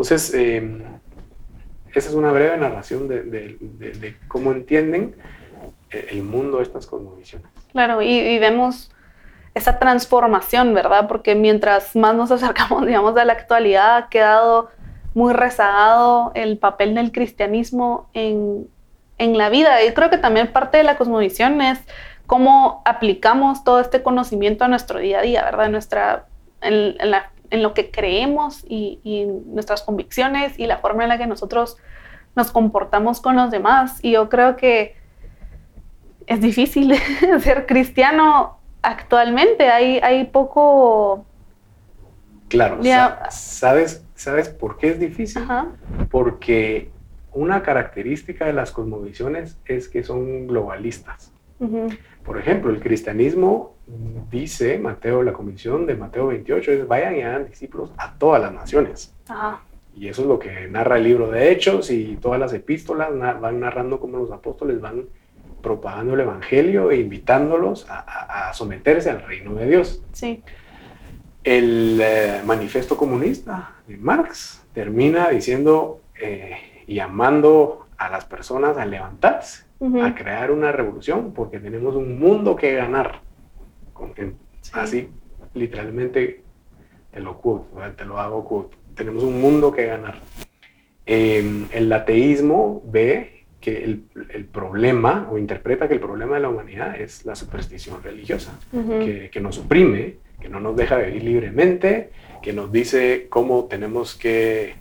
Entonces, 0.00 0.32
em, 0.32 0.80
esa 1.94 2.08
es 2.08 2.14
una 2.14 2.32
breve 2.32 2.56
narración 2.56 3.06
de, 3.06 4.16
cómo 4.28 4.52
entienden 4.52 5.14
eh, 5.90 6.08
el 6.12 6.22
mundo 6.22 6.62
estas 6.62 6.86
cosmovisiones. 6.86 7.46
Claro, 7.72 8.00
y, 8.00 8.38
vemos 8.38 8.90
esa 9.54 9.78
transformación, 9.78 10.72
¿verdad? 10.72 11.06
Porque 11.06 11.34
mientras 11.34 11.94
más 11.96 12.14
nos 12.14 12.30
acercamos, 12.30 12.86
digamos, 12.86 13.14
a 13.18 13.26
la 13.26 13.34
actualidad, 13.34 13.96
ha 13.98 14.08
quedado 14.08 14.70
muy 15.12 15.34
rezagado 15.34 16.32
el 16.34 16.56
papel 16.56 16.94
del 16.94 17.12
cristianismo 17.12 18.08
en, 18.14 18.68
la 19.18 19.50
vida. 19.50 19.84
Y 19.84 19.92
creo 19.92 20.08
que 20.08 20.16
también 20.16 20.50
parte 20.50 20.78
de 20.78 20.84
la 20.84 20.96
cosmovisión 20.96 21.60
es 21.60 21.78
cómo 22.26 22.80
aplicamos 22.86 23.64
todo 23.64 23.80
este 23.80 24.02
conocimiento 24.02 24.64
a 24.64 24.68
nuestro 24.68 24.98
día 24.98 25.18
a 25.18 25.22
día, 25.22 25.44
¿verdad? 25.44 25.68
Nuestra, 25.68 26.24
en 26.62 27.10
la 27.10 27.30
en 27.50 27.62
lo 27.62 27.74
que 27.74 27.90
creemos 27.90 28.64
y, 28.68 29.26
nuestras 29.46 29.82
convicciones 29.82 30.58
y 30.58 30.66
la 30.66 30.78
forma 30.78 31.02
en 31.02 31.08
la 31.08 31.18
que 31.18 31.26
nosotros 31.26 31.76
nos 32.36 32.52
comportamos 32.52 33.20
con 33.20 33.36
los 33.36 33.50
demás. 33.50 33.98
Y 34.02 34.12
yo 34.12 34.28
creo 34.28 34.56
que 34.56 34.96
es 36.26 36.40
difícil 36.40 36.94
ser 37.40 37.66
cristiano 37.66 38.58
actualmente. 38.82 39.68
Hay, 39.68 39.98
hay 39.98 40.24
poco... 40.24 41.26
Claro, 42.48 42.80
¿sabes, 43.30 44.04
¿sabes 44.16 44.48
por 44.48 44.76
qué 44.76 44.90
es 44.90 44.98
difícil? 44.98 45.44
Porque 46.10 46.90
una 47.32 47.62
característica 47.62 48.44
de 48.44 48.52
las 48.52 48.72
cosmovisiones 48.72 49.56
es 49.66 49.88
que 49.88 50.02
son 50.02 50.48
globalistas. 50.48 51.32
Por 52.24 52.38
ejemplo, 52.38 52.70
el 52.70 52.80
cristianismo 52.80 53.74
dice 54.30 54.78
Mateo, 54.78 55.22
la 55.22 55.32
comisión 55.32 55.86
de 55.86 55.94
Mateo 55.94 56.28
28 56.28 56.72
es 56.72 56.88
vayan 56.88 57.16
y 57.16 57.22
hagan 57.22 57.46
discípulos 57.46 57.92
a 57.96 58.14
todas 58.14 58.40
las 58.40 58.52
naciones. 58.52 59.14
Y 59.96 60.08
eso 60.08 60.22
es 60.22 60.28
lo 60.28 60.38
que 60.38 60.68
narra 60.68 60.96
el 60.98 61.04
libro 61.04 61.30
de 61.30 61.50
Hechos 61.50 61.90
y 61.90 62.16
todas 62.20 62.38
las 62.38 62.52
epístolas 62.52 63.10
van 63.40 63.60
narrando 63.60 63.98
cómo 63.98 64.18
los 64.18 64.30
apóstoles 64.30 64.80
van 64.80 65.06
propagando 65.62 66.14
el 66.14 66.20
evangelio 66.20 66.90
e 66.90 66.96
invitándolos 66.96 67.86
a, 67.88 68.52
someterse 68.54 69.10
al 69.10 69.22
reino 69.22 69.54
de 69.54 69.66
Dios. 69.66 70.02
Sí. 70.12 70.42
El 71.44 72.00
eh, 72.02 72.40
manifiesto 72.44 72.96
comunista 72.96 73.74
de 73.86 73.96
Marx 73.96 74.64
termina 74.72 75.28
diciendo 75.28 76.00
eh, 76.20 76.84
llamando 76.86 77.86
a 77.96 78.08
las 78.08 78.24
personas 78.24 78.76
a 78.76 78.86
levantarse 78.86 79.64
a 80.02 80.14
crear 80.14 80.50
una 80.50 80.72
revolución 80.72 81.32
porque 81.32 81.58
tenemos 81.58 81.94
un 81.94 82.18
mundo 82.18 82.54
que 82.54 82.74
ganar. 82.74 83.20
Así, 84.72 85.08
literalmente, 85.54 86.42
te 87.10 87.20
lo 87.20 87.40
te 87.96 88.04
lo 88.04 88.18
hago 88.18 88.44
quote. 88.44 88.76
Tenemos 88.94 89.22
un 89.22 89.40
mundo 89.40 89.72
que 89.72 89.86
ganar. 89.86 90.18
Em, 91.06 91.66
el 91.72 91.92
ateísmo 91.92 92.82
ve 92.86 93.44
que 93.60 93.84
el, 93.84 94.04
el, 94.30 94.44
problema 94.46 95.28
o 95.30 95.36
interpreta 95.36 95.86
que 95.88 95.94
el 95.94 96.00
problema 96.00 96.36
de 96.36 96.42
la 96.42 96.48
humanidad 96.48 96.98
es 96.98 97.26
la 97.26 97.34
superstición 97.34 98.02
religiosa, 98.02 98.58
que, 98.70 99.28
que 99.30 99.40
nos 99.40 99.58
oprime, 99.58 100.16
que 100.40 100.48
no 100.48 100.60
nos 100.60 100.76
deja 100.76 100.96
vivir 100.96 101.22
libremente, 101.24 102.10
que 102.42 102.52
nos 102.52 102.72
dice 102.72 103.26
cómo 103.28 103.64
tenemos 103.64 104.14
que 104.14 104.74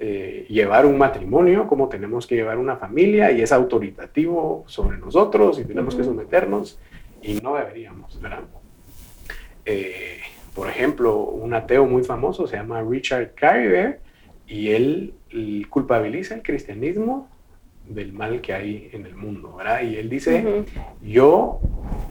eh, 0.00 0.46
llevar 0.48 0.86
un 0.86 0.98
matrimonio, 0.98 1.66
como 1.66 1.88
tenemos 1.88 2.26
que 2.26 2.36
llevar 2.36 2.58
una 2.58 2.76
familia 2.76 3.32
y 3.32 3.40
es 3.40 3.50
autoritativo 3.50 4.64
sobre 4.66 4.98
nosotros 4.98 5.58
y 5.58 5.64
tenemos 5.64 5.94
que 5.96 6.04
someternos 6.04 6.78
y 7.22 7.34
no 7.40 7.56
deberíamos, 7.56 8.20
¿verdad? 8.20 8.44
Eh, 9.70 10.20
por 10.54 10.70
ejemplo, 10.70 11.18
un 11.18 11.52
ateo 11.52 11.84
muy 11.84 12.02
famoso 12.02 12.46
se 12.46 12.56
llama 12.56 12.82
Richard 12.82 13.34
Carrier 13.34 14.00
y 14.46 14.70
él 14.70 15.14
culpabiliza 15.68 16.34
el 16.34 16.42
cristianismo 16.42 17.28
del 17.86 18.14
mal 18.14 18.40
que 18.40 18.54
hay 18.54 18.88
en 18.92 19.04
el 19.04 19.14
mundo, 19.14 19.56
¿verdad? 19.56 19.82
Y 19.82 19.96
él 19.96 20.08
dice, 20.08 20.64
yo 21.02 21.60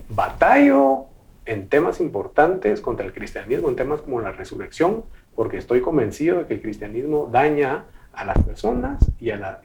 batallo 0.09 1.05
en 1.45 1.67
temas 1.67 1.99
importantes 1.99 2.79
contra 2.79 3.07
el 3.07 3.11
cristianismo, 3.11 3.69
en 3.69 3.75
temas 3.75 4.01
como 4.01 4.21
la 4.21 4.31
resurrección, 4.31 5.03
porque 5.35 5.57
estoy 5.57 5.81
convencido 5.81 6.37
de 6.37 6.45
que 6.45 6.53
el 6.53 6.61
cristianismo 6.61 7.27
daña 7.31 7.85
a 8.13 8.23
las 8.23 8.37
personas 8.43 9.03
y 9.19 9.31
a, 9.31 9.61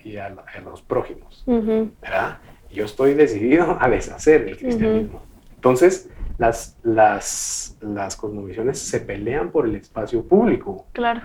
los 0.64 0.80
prójimos, 0.80 1.44
¿verdad? 1.46 2.38
Yo 2.70 2.86
estoy 2.86 3.12
decidido 3.12 3.76
a 3.78 3.88
deshacer 3.90 4.48
el 4.48 4.56
cristianismo. 4.56 5.20
Entonces, 5.56 6.08
las, 6.38 6.78
las, 6.82 7.76
las 7.80 8.16
cosmovisiones 8.16 8.78
se 8.78 9.00
pelean 9.00 9.50
por 9.50 9.66
el 9.66 9.76
espacio 9.76 10.26
público. 10.26 10.86
Claro. 10.92 11.22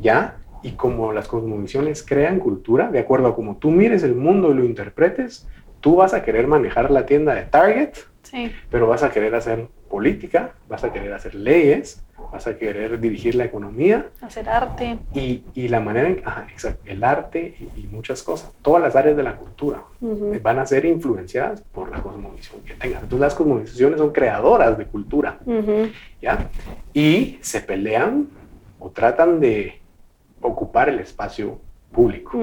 ¿Ya? 0.00 0.38
Y 0.62 0.72
como 0.72 1.12
las 1.12 1.28
cosmovisiones 1.28 2.02
crean 2.02 2.38
cultura, 2.38 2.90
de 2.90 2.98
acuerdo 2.98 3.28
a 3.28 3.34
cómo 3.34 3.56
tú 3.56 3.70
mires 3.70 4.02
el 4.02 4.14
mundo 4.14 4.50
y 4.50 4.54
lo 4.54 4.64
interpretes, 4.64 5.46
tú 5.80 5.96
vas 5.96 6.14
a 6.14 6.22
querer 6.22 6.46
manejar 6.46 6.90
la 6.90 7.06
tienda 7.06 7.34
de 7.34 7.42
Target, 7.42 7.90
sí. 8.22 8.52
pero 8.70 8.86
vas 8.86 9.02
a 9.02 9.10
querer 9.10 9.34
hacer 9.34 9.68
política, 9.88 10.52
vas 10.68 10.84
a 10.84 10.92
querer 10.92 11.12
hacer 11.12 11.34
leyes, 11.34 12.04
vas 12.30 12.46
a 12.46 12.56
querer 12.58 13.00
dirigir 13.00 13.34
la 13.34 13.44
economía. 13.44 14.06
Hacer 14.20 14.48
arte. 14.48 14.98
Y, 15.14 15.42
y 15.54 15.68
la 15.68 15.80
manera 15.80 16.08
en 16.08 16.22
ajá, 16.24 16.46
exacto, 16.50 16.82
el 16.86 17.02
arte 17.04 17.56
y, 17.76 17.86
muchas 17.86 18.22
cosas, 18.22 18.52
todas 18.62 18.82
las 18.82 18.96
áreas 18.96 19.16
de 19.16 19.22
la 19.22 19.36
cultura 19.36 19.82
van 20.42 20.58
a 20.58 20.66
ser 20.66 20.84
influenciadas 20.84 21.62
por 21.72 21.90
la 21.90 22.02
cosmovisión 22.02 22.60
que 22.62 22.74
tengas. 22.74 23.02
Entonces 23.02 23.20
las 23.20 23.34
cosmovisiones 23.34 23.98
son 23.98 24.12
creadoras 24.12 24.76
de 24.78 24.86
cultura, 24.86 25.38
¿ya? 26.20 26.50
Y 26.92 27.38
se 27.40 27.60
pelean 27.60 28.28
o 28.78 28.90
tratan 28.90 29.40
de 29.40 29.80
ocupar 30.40 30.88
el 30.88 31.00
espacio 31.00 31.60
público. 31.92 32.38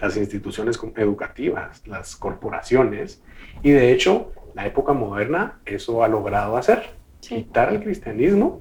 Las 0.00 0.16
instituciones 0.16 0.78
educativas, 0.96 1.86
las 1.86 2.16
corporaciones, 2.16 3.20
y 3.62 3.72
de 3.72 3.92
hecho, 3.92 4.32
la 4.54 4.66
época 4.66 4.92
moderna 4.92 5.58
eso 5.64 6.02
ha 6.02 6.08
logrado 6.08 6.56
hacer. 6.56 6.90
Quitar 7.20 7.72
el 7.72 7.82
cristianismo 7.82 8.60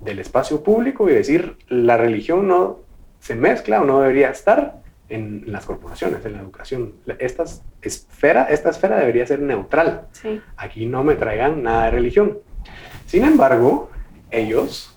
del 0.00 0.18
espacio 0.18 0.62
público 0.62 1.08
y 1.08 1.14
decir, 1.14 1.56
la 1.68 1.96
religión 1.96 2.48
no 2.48 2.80
se 3.20 3.34
mezcla 3.34 3.80
o 3.80 3.84
no 3.84 4.00
debería 4.00 4.30
estar 4.30 4.82
en 5.08 5.44
las 5.46 5.66
corporaciones, 5.66 6.24
en 6.24 6.32
la 6.32 6.40
educación. 6.40 6.94
Esta 7.18 7.44
esfera, 7.82 8.44
esta 8.44 8.70
esfera 8.70 8.98
debería 8.98 9.26
ser 9.26 9.40
neutral. 9.40 10.08
Aquí 10.56 10.86
no 10.86 11.04
me 11.04 11.14
traigan 11.14 11.62
nada 11.62 11.84
de 11.84 11.90
religión. 11.92 12.38
Sin 13.06 13.24
embargo, 13.24 13.90
ellos 14.30 14.92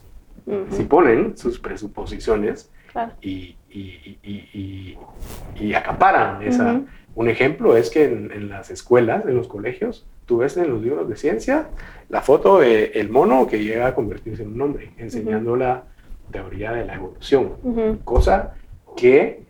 si 0.71 0.83
ponen 0.83 1.37
sus 1.37 1.59
presuposiciones 1.59 2.71
y, 3.21 3.57
y, 3.69 4.97
acaparan 5.73 6.41
esa. 6.43 6.81
Un 7.15 7.29
ejemplo 7.29 7.77
es 7.77 7.89
que 7.89 8.05
en, 8.05 8.49
las 8.49 8.69
escuelas, 8.69 9.25
en 9.25 9.35
los 9.35 9.47
colegios, 9.47 10.05
tú 10.25 10.37
ves 10.37 10.57
en 10.57 10.69
los 10.69 10.81
libros 10.81 11.07
de 11.07 11.15
ciencia 11.15 11.69
la 12.09 12.21
foto 12.21 12.59
del 12.59 12.91
el 12.93 13.09
mono 13.09 13.47
que 13.47 13.63
llega 13.63 13.87
a 13.87 13.95
convertirse 13.95 14.43
en 14.43 14.53
un 14.53 14.61
hombre, 14.61 14.91
enseñando 14.97 15.55
la 15.55 15.83
teoría 16.31 16.71
de 16.71 16.85
la 16.85 16.95
evolución, 16.95 17.99
cosa 18.03 18.55
que 18.95 19.43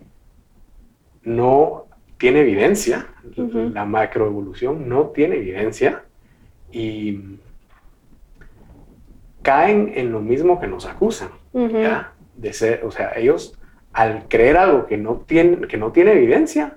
no 1.24 1.86
tiene 2.18 2.42
evidencia, 2.42 3.08
la 3.36 3.86
macroevolución 3.86 4.88
no 4.88 5.08
tiene 5.08 5.36
evidencia 5.38 6.04
y 6.72 7.38
caen 9.42 9.94
en 9.96 10.12
lo 10.12 10.22
mismo 10.22 10.60
que 10.60 10.68
nos 10.68 10.86
acusan, 10.86 11.30
¿ya? 11.54 12.14
De 12.36 12.54
ser, 12.54 12.84
o 12.84 12.92
sea, 12.92 13.14
ellos 13.16 13.58
al 13.94 14.28
creer 14.28 14.58
algo 14.58 14.88
que 14.88 14.98
no 14.98 15.24
tiene, 15.26 15.68
que 15.68 15.78
no 15.78 15.92
tiene 15.92 16.12
evidencia, 16.14 16.76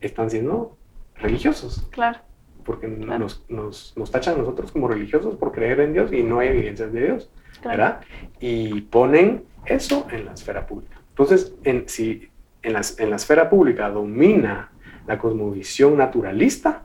están 0.00 0.30
siendo 0.30 0.76
religiosos. 1.16 1.86
Claro. 1.90 2.18
Porque 2.66 2.88
Nos, 2.88 3.44
nos, 3.48 3.94
nos, 3.96 4.10
tachan 4.10 4.34
a 4.34 4.38
nosotros 4.38 4.72
como 4.72 4.88
religiosos 4.88 5.36
por 5.36 5.52
creer 5.52 5.80
en 5.80 5.92
Dios 5.92 6.12
y 6.12 6.22
no 6.22 6.40
hay 6.40 6.48
evidencias 6.48 6.92
de 6.92 7.04
Dios. 7.04 7.30
¿verdad? 7.64 8.00
Y 8.40 8.80
ponen 8.82 9.44
eso 9.64 10.06
en 10.10 10.26
la 10.26 10.32
esfera 10.32 10.66
pública. 10.66 11.00
Entonces, 11.10 11.54
en, 11.64 11.88
si 11.88 12.28
en 12.62 12.72
la, 12.72 12.82
en 12.98 13.10
la 13.10 13.16
esfera 13.16 13.48
pública 13.48 13.88
domina 13.88 14.70
la 15.06 15.18
cosmovisión 15.18 15.96
naturalista, 15.96 16.82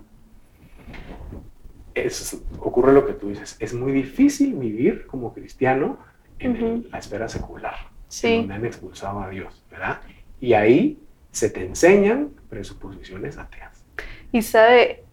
es, 1.94 2.42
ocurre 2.60 2.94
lo 2.94 3.06
que 3.06 3.14
tú 3.14 3.30
dices, 3.30 3.58
es 3.60 3.74
muy 3.74 3.92
difícil 3.92 4.54
vivir 4.54 5.06
como 5.08 5.34
cristiano 5.34 5.98
en 6.40 6.88
la 6.90 6.98
esfera 6.98 7.28
secular, 7.28 7.76
donde 8.22 8.54
han 8.54 8.66
expulsado 8.66 9.20
a 9.22 9.30
Dios, 9.30 9.64
¿verdad? 9.70 10.02
Y 10.40 10.54
ahí 10.54 11.00
se 11.32 11.50
te 11.50 11.66
enseñan 11.66 12.32
presuposiciones 12.50 13.38
ateas. 13.38 13.84
Y 14.32 14.42
sabe, 14.42 15.04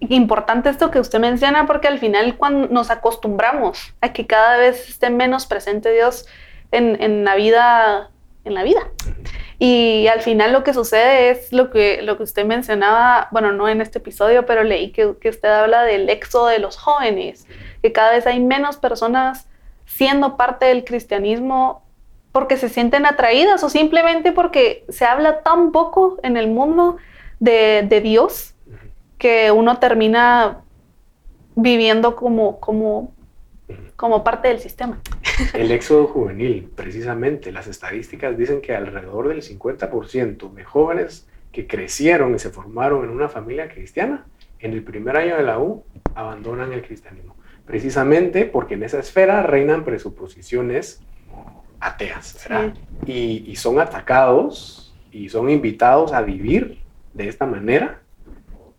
importante 0.00 0.68
esto 0.68 0.90
que 0.90 1.00
usted 1.00 1.18
menciona, 1.18 1.66
porque 1.66 1.88
al 1.88 1.98
final 1.98 2.36
cuando 2.36 2.68
nos 2.68 2.90
acostumbramos 2.90 3.94
a 4.00 4.12
que 4.12 4.26
cada 4.26 4.56
vez 4.56 4.88
esté 4.88 5.10
menos 5.10 5.46
presente 5.46 5.92
Dios 5.92 6.26
en, 6.70 7.00
en 7.02 7.24
la 7.24 7.34
vida, 7.34 8.10
en 8.44 8.54
la 8.54 8.62
vida. 8.62 8.80
Y 9.58 10.06
al 10.08 10.20
final 10.20 10.52
lo 10.52 10.62
que 10.62 10.74
sucede 10.74 11.30
es 11.30 11.52
lo 11.52 11.70
que, 11.70 12.02
lo 12.02 12.16
que 12.16 12.24
usted 12.24 12.44
mencionaba, 12.44 13.28
bueno, 13.30 13.52
no 13.52 13.68
en 13.68 13.80
este 13.80 13.98
episodio, 13.98 14.44
pero 14.44 14.62
leí 14.62 14.92
que, 14.92 15.06
usted 15.06 15.48
habla 15.48 15.82
del 15.84 16.10
éxodo 16.10 16.48
de 16.48 16.58
los 16.58 16.76
jóvenes, 16.76 17.46
que 17.82 17.92
cada 17.92 18.12
vez 18.12 18.26
hay 18.26 18.40
menos 18.40 18.76
personas 18.76 19.48
siendo 19.86 20.36
parte 20.36 20.66
del 20.66 20.84
cristianismo 20.84 21.82
porque 22.32 22.58
se 22.58 22.68
sienten 22.68 23.06
atraídas 23.06 23.62
o 23.64 23.70
simplemente 23.70 24.32
porque 24.32 24.84
se 24.90 25.06
habla 25.06 25.42
tan 25.42 25.72
poco 25.72 26.18
en 26.22 26.36
el 26.36 26.48
mundo 26.48 26.98
de, 27.40 27.86
de 27.88 28.00
Dios 28.02 28.55
que 29.18 29.50
uno 29.50 29.78
termina 29.78 30.62
viviendo 31.54 32.16
como, 32.16 32.60
como, 32.60 33.14
como 33.96 34.22
parte 34.22 34.48
del 34.48 34.60
sistema. 34.60 35.00
El 35.54 35.70
éxodo 35.70 36.06
juvenil, 36.06 36.70
precisamente, 36.74 37.50
las 37.52 37.66
estadísticas 37.66 38.36
dicen 38.36 38.60
que 38.60 38.74
alrededor 38.74 39.28
del 39.28 39.42
50% 39.42 40.52
de 40.52 40.64
jóvenes 40.64 41.26
que 41.52 41.66
crecieron 41.66 42.34
y 42.34 42.38
se 42.38 42.50
formaron 42.50 43.04
en 43.04 43.10
una 43.10 43.28
familia 43.28 43.68
cristiana, 43.68 44.26
en 44.60 44.72
el 44.72 44.82
primer 44.82 45.16
año 45.16 45.36
de 45.36 45.42
la 45.42 45.58
U 45.58 45.84
abandonan 46.14 46.72
el 46.72 46.82
cristianismo. 46.82 47.34
Precisamente 47.64 48.44
porque 48.44 48.74
en 48.74 48.82
esa 48.82 48.98
esfera 48.98 49.42
reinan 49.42 49.84
presuposiciones 49.84 51.02
ateas, 51.80 52.46
¿verdad? 52.48 52.74
Y, 53.06 53.54
son 53.56 53.80
atacados 53.80 54.94
y 55.10 55.28
son 55.28 55.50
invitados 55.50 56.12
a 56.12 56.22
vivir 56.22 56.78
de 57.14 57.28
esta 57.28 57.46
manera 57.46 58.00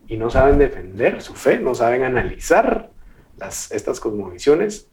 y 0.07 0.17
no 0.17 0.29
saben 0.29 0.57
defender 0.57 1.21
su 1.21 1.33
fe, 1.33 1.59
no 1.59 1.75
saben 1.75 2.03
analizar 2.03 2.89
las, 3.37 3.71
estas 3.71 3.99
cosmovisiones. 3.99 4.89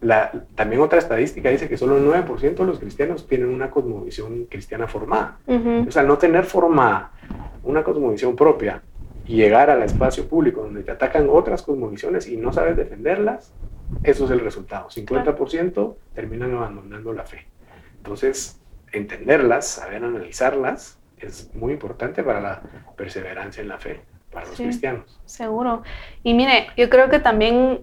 La, 0.00 0.32
también 0.54 0.80
otra 0.80 0.98
estadística 0.98 1.50
dice 1.50 1.68
que 1.68 1.76
solo 1.76 1.98
el 1.98 2.26
9% 2.26 2.54
de 2.54 2.64
los 2.64 2.78
cristianos 2.78 3.26
tienen 3.26 3.48
una 3.48 3.70
cosmovisión 3.70 4.46
cristiana 4.46 4.86
formada. 4.86 5.38
O 5.46 5.90
sea, 5.90 6.02
no 6.02 6.16
tener 6.16 6.44
formada 6.44 7.12
una 7.62 7.84
cosmovisión 7.84 8.34
propia 8.34 8.82
y 9.26 9.36
llegar 9.36 9.68
al 9.68 9.82
espacio 9.82 10.26
público 10.26 10.62
donde 10.62 10.82
te 10.82 10.90
atacan 10.90 11.28
otras 11.30 11.62
cosmovisiones 11.62 12.26
y 12.28 12.36
no 12.36 12.52
sabes 12.52 12.76
defenderlas, 12.76 13.52
eso 14.02 14.24
es 14.24 14.30
el 14.30 14.40
resultado. 14.40 14.88
50% 14.88 15.96
terminan 16.14 16.54
abandonando 16.54 17.12
la 17.12 17.24
fe. 17.24 17.46
Entonces, 17.98 18.58
entenderlas, 18.92 19.66
saber 19.66 20.04
analizarlas, 20.04 20.98
es 21.18 21.54
muy 21.54 21.74
importante 21.74 22.22
para 22.22 22.40
la 22.40 22.62
perseverancia 22.96 23.62
en 23.62 23.68
la 23.68 23.78
fe, 23.78 24.00
para 24.30 24.46
los 24.46 24.56
cristianos. 24.56 25.20
Seguro. 25.26 25.82
Y 26.22 26.34
mire, 26.34 26.68
yo 26.76 26.88
creo 26.88 27.08
que 27.08 27.18
también 27.18 27.80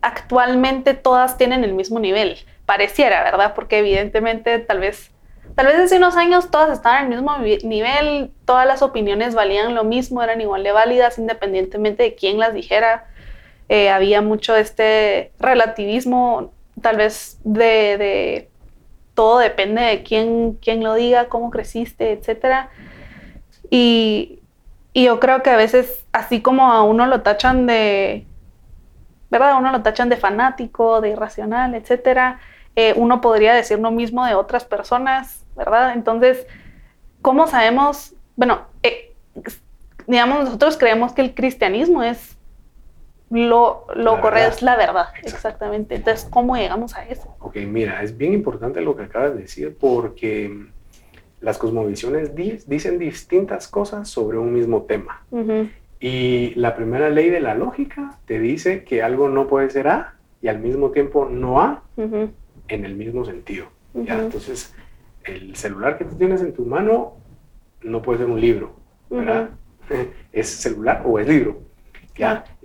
actualmente 0.00 0.94
todas 0.94 1.36
tienen 1.36 1.64
el 1.64 1.74
mismo 1.74 2.00
nivel. 2.00 2.38
Pareciera, 2.66 3.22
¿verdad? 3.22 3.54
Porque 3.54 3.78
evidentemente 3.78 4.58
tal 4.58 4.80
vez, 4.80 5.10
tal 5.54 5.66
vez 5.66 5.76
hace 5.76 5.96
unos 5.96 6.16
años 6.16 6.50
todas 6.50 6.70
estaban 6.70 7.04
el 7.04 7.08
mismo 7.08 7.36
nivel, 7.64 8.30
todas 8.44 8.66
las 8.66 8.82
opiniones 8.82 9.34
valían 9.34 9.74
lo 9.74 9.84
mismo, 9.84 10.22
eran 10.22 10.40
igual 10.40 10.62
de 10.62 10.72
válidas 10.72 11.18
independientemente 11.18 12.02
de 12.02 12.14
quién 12.14 12.38
las 12.38 12.54
dijera. 12.54 13.06
Eh, 13.68 13.90
había 13.90 14.22
mucho 14.22 14.56
este 14.56 15.32
relativismo, 15.38 16.52
tal 16.80 16.96
vez 16.96 17.38
de, 17.44 18.48
todo 19.14 19.38
depende 19.40 19.82
de 19.82 20.02
quién, 20.02 20.54
quién, 20.54 20.82
lo 20.82 20.94
diga, 20.94 21.28
cómo 21.28 21.50
creciste, 21.50 22.12
etc. 22.12 22.68
Y, 23.70 24.37
yo 25.04 25.20
creo 25.20 25.42
que 25.42 25.50
a 25.50 25.56
veces, 25.56 26.04
así 26.12 26.40
como 26.40 26.72
a 26.72 26.82
uno 26.82 27.06
lo 27.06 27.22
tachan 27.22 27.66
de, 27.66 28.26
¿verdad? 29.30 29.56
uno 29.58 29.70
lo 29.72 29.82
tachan 29.82 30.08
de 30.08 30.16
fanático, 30.16 31.00
de 31.00 31.10
irracional, 31.10 31.74
etc., 31.74 32.38
eh, 32.76 32.94
uno 32.96 33.20
podría 33.20 33.54
decir 33.54 33.78
lo 33.78 33.90
mismo 33.90 34.24
de 34.24 34.34
otras 34.34 34.64
personas, 34.64 35.44
¿verdad? 35.56 35.94
Entonces, 35.94 36.46
¿cómo 37.22 37.46
sabemos? 37.48 38.14
Bueno, 38.36 38.62
eh, 38.82 39.14
digamos, 40.06 40.44
nosotros 40.44 40.76
creemos 40.76 41.12
que 41.12 41.22
el 41.22 41.34
cristianismo 41.34 42.02
es 42.02 42.38
lo, 43.30 43.86
lo 43.94 44.20
correcto 44.20 44.56
es 44.56 44.62
la 44.62 44.76
verdad, 44.76 45.08
exactamente. 45.22 45.96
Entonces, 45.96 46.26
¿cómo 46.30 46.56
llegamos 46.56 46.94
a 46.94 47.04
eso? 47.04 47.36
Ok, 47.40 47.56
mira, 47.56 48.02
es 48.02 48.16
bien 48.16 48.32
importante 48.32 48.80
lo 48.80 48.96
que 48.96 49.02
acabas 49.02 49.34
de 49.34 49.42
decir 49.42 49.76
porque 49.78 50.68
las 51.40 51.58
cosmovisiones 51.58 52.34
dicen 52.34 52.98
distintas 52.98 53.68
cosas 53.68 54.08
sobre 54.08 54.38
un 54.38 54.52
mismo 54.52 54.82
tema. 54.82 55.22
Y 56.00 56.54
la 56.54 56.76
primera 56.76 57.10
ley 57.10 57.30
de 57.30 57.40
la 57.40 57.54
lógica 57.54 58.18
te 58.26 58.38
dice 58.38 58.84
que 58.84 59.02
algo 59.02 59.28
no 59.28 59.48
puede 59.48 59.70
ser 59.70 59.88
A 59.88 60.14
y 60.40 60.48
al 60.48 60.60
mismo 60.60 60.90
tiempo 60.90 61.28
no 61.28 61.60
A 61.60 61.82
en 61.96 62.84
el 62.84 62.94
mismo 62.94 63.24
sentido. 63.24 63.66
¿ya? 63.94 64.20
Entonces, 64.20 64.74
el 65.24 65.56
celular 65.56 65.98
que 65.98 66.04
tú 66.04 66.16
tienes 66.16 66.40
en 66.42 66.52
tu 66.52 66.64
mano 66.64 67.14
no 67.82 68.02
puede 68.02 68.20
ser 68.20 68.28
un 68.28 68.40
libro, 68.40 68.74
¿verdad? 69.10 69.50
¿Es 70.32 70.48
celular 70.48 71.02
o 71.04 71.18
es 71.18 71.28
libro? 71.28 71.68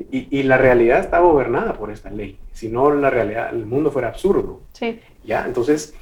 Y, 0.09 0.43
la 0.43 0.57
realidad 0.57 0.99
está 0.99 1.19
gobernada 1.19 1.73
por 1.73 1.91
esta 1.91 2.09
ley. 2.09 2.39
Si 2.51 2.69
no, 2.69 2.91
la 2.93 3.09
realidad, 3.09 3.53
el 3.53 3.65
mundo 3.65 3.91
fuera 3.91 4.07
absurdo. 4.07 4.61
Sí. 4.73 4.99
¿Ya? 5.23 5.45
Entonces, 5.45 5.95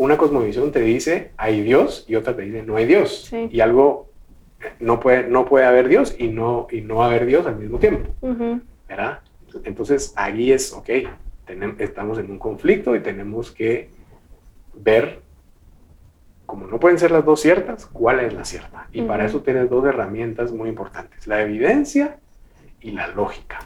una 0.00 0.16
cosmovisión 0.16 0.72
te 0.72 0.80
dice 0.80 1.32
hay 1.36 1.60
Dios 1.60 2.06
y 2.08 2.14
otra 2.14 2.34
te 2.34 2.42
dice 2.42 2.62
no 2.62 2.76
hay 2.76 2.86
Dios. 2.86 3.30
Y 3.32 3.60
algo 3.60 4.08
no 4.78 4.98
puede, 4.98 5.28
no 5.28 5.44
puede 5.44 5.66
haber 5.66 5.88
Dios 5.88 6.14
y 6.18 6.28
no, 6.28 6.66
y 6.70 6.80
no 6.80 7.02
haber 7.02 7.26
Dios 7.26 7.46
al 7.46 7.56
mismo 7.56 7.78
tiempo. 7.78 8.10
¿Verdad? 8.88 9.20
Entonces, 9.64 10.12
ahí 10.16 10.52
es, 10.52 10.72
ok, 10.72 10.88
tenemos, 11.44 11.80
estamos 11.80 12.18
en 12.18 12.30
un 12.30 12.38
conflicto 12.38 12.94
y 12.96 13.00
tenemos 13.00 13.50
que 13.50 13.90
ver, 14.74 15.20
como 16.46 16.66
no 16.66 16.80
pueden 16.80 16.98
ser 16.98 17.10
las 17.10 17.24
dos 17.24 17.40
ciertas, 17.40 17.84
cuál 17.86 18.20
es 18.20 18.32
la 18.32 18.44
cierta. 18.44 18.88
Y 18.92 19.02
para 19.02 19.26
eso 19.26 19.40
tienes 19.42 19.68
dos 19.68 19.84
herramientas 19.84 20.50
muy 20.52 20.68
importantes. 20.68 21.26
La 21.26 21.42
evidencia 21.42 22.18
y 22.80 22.92
la 22.92 23.08
lógica. 23.08 23.60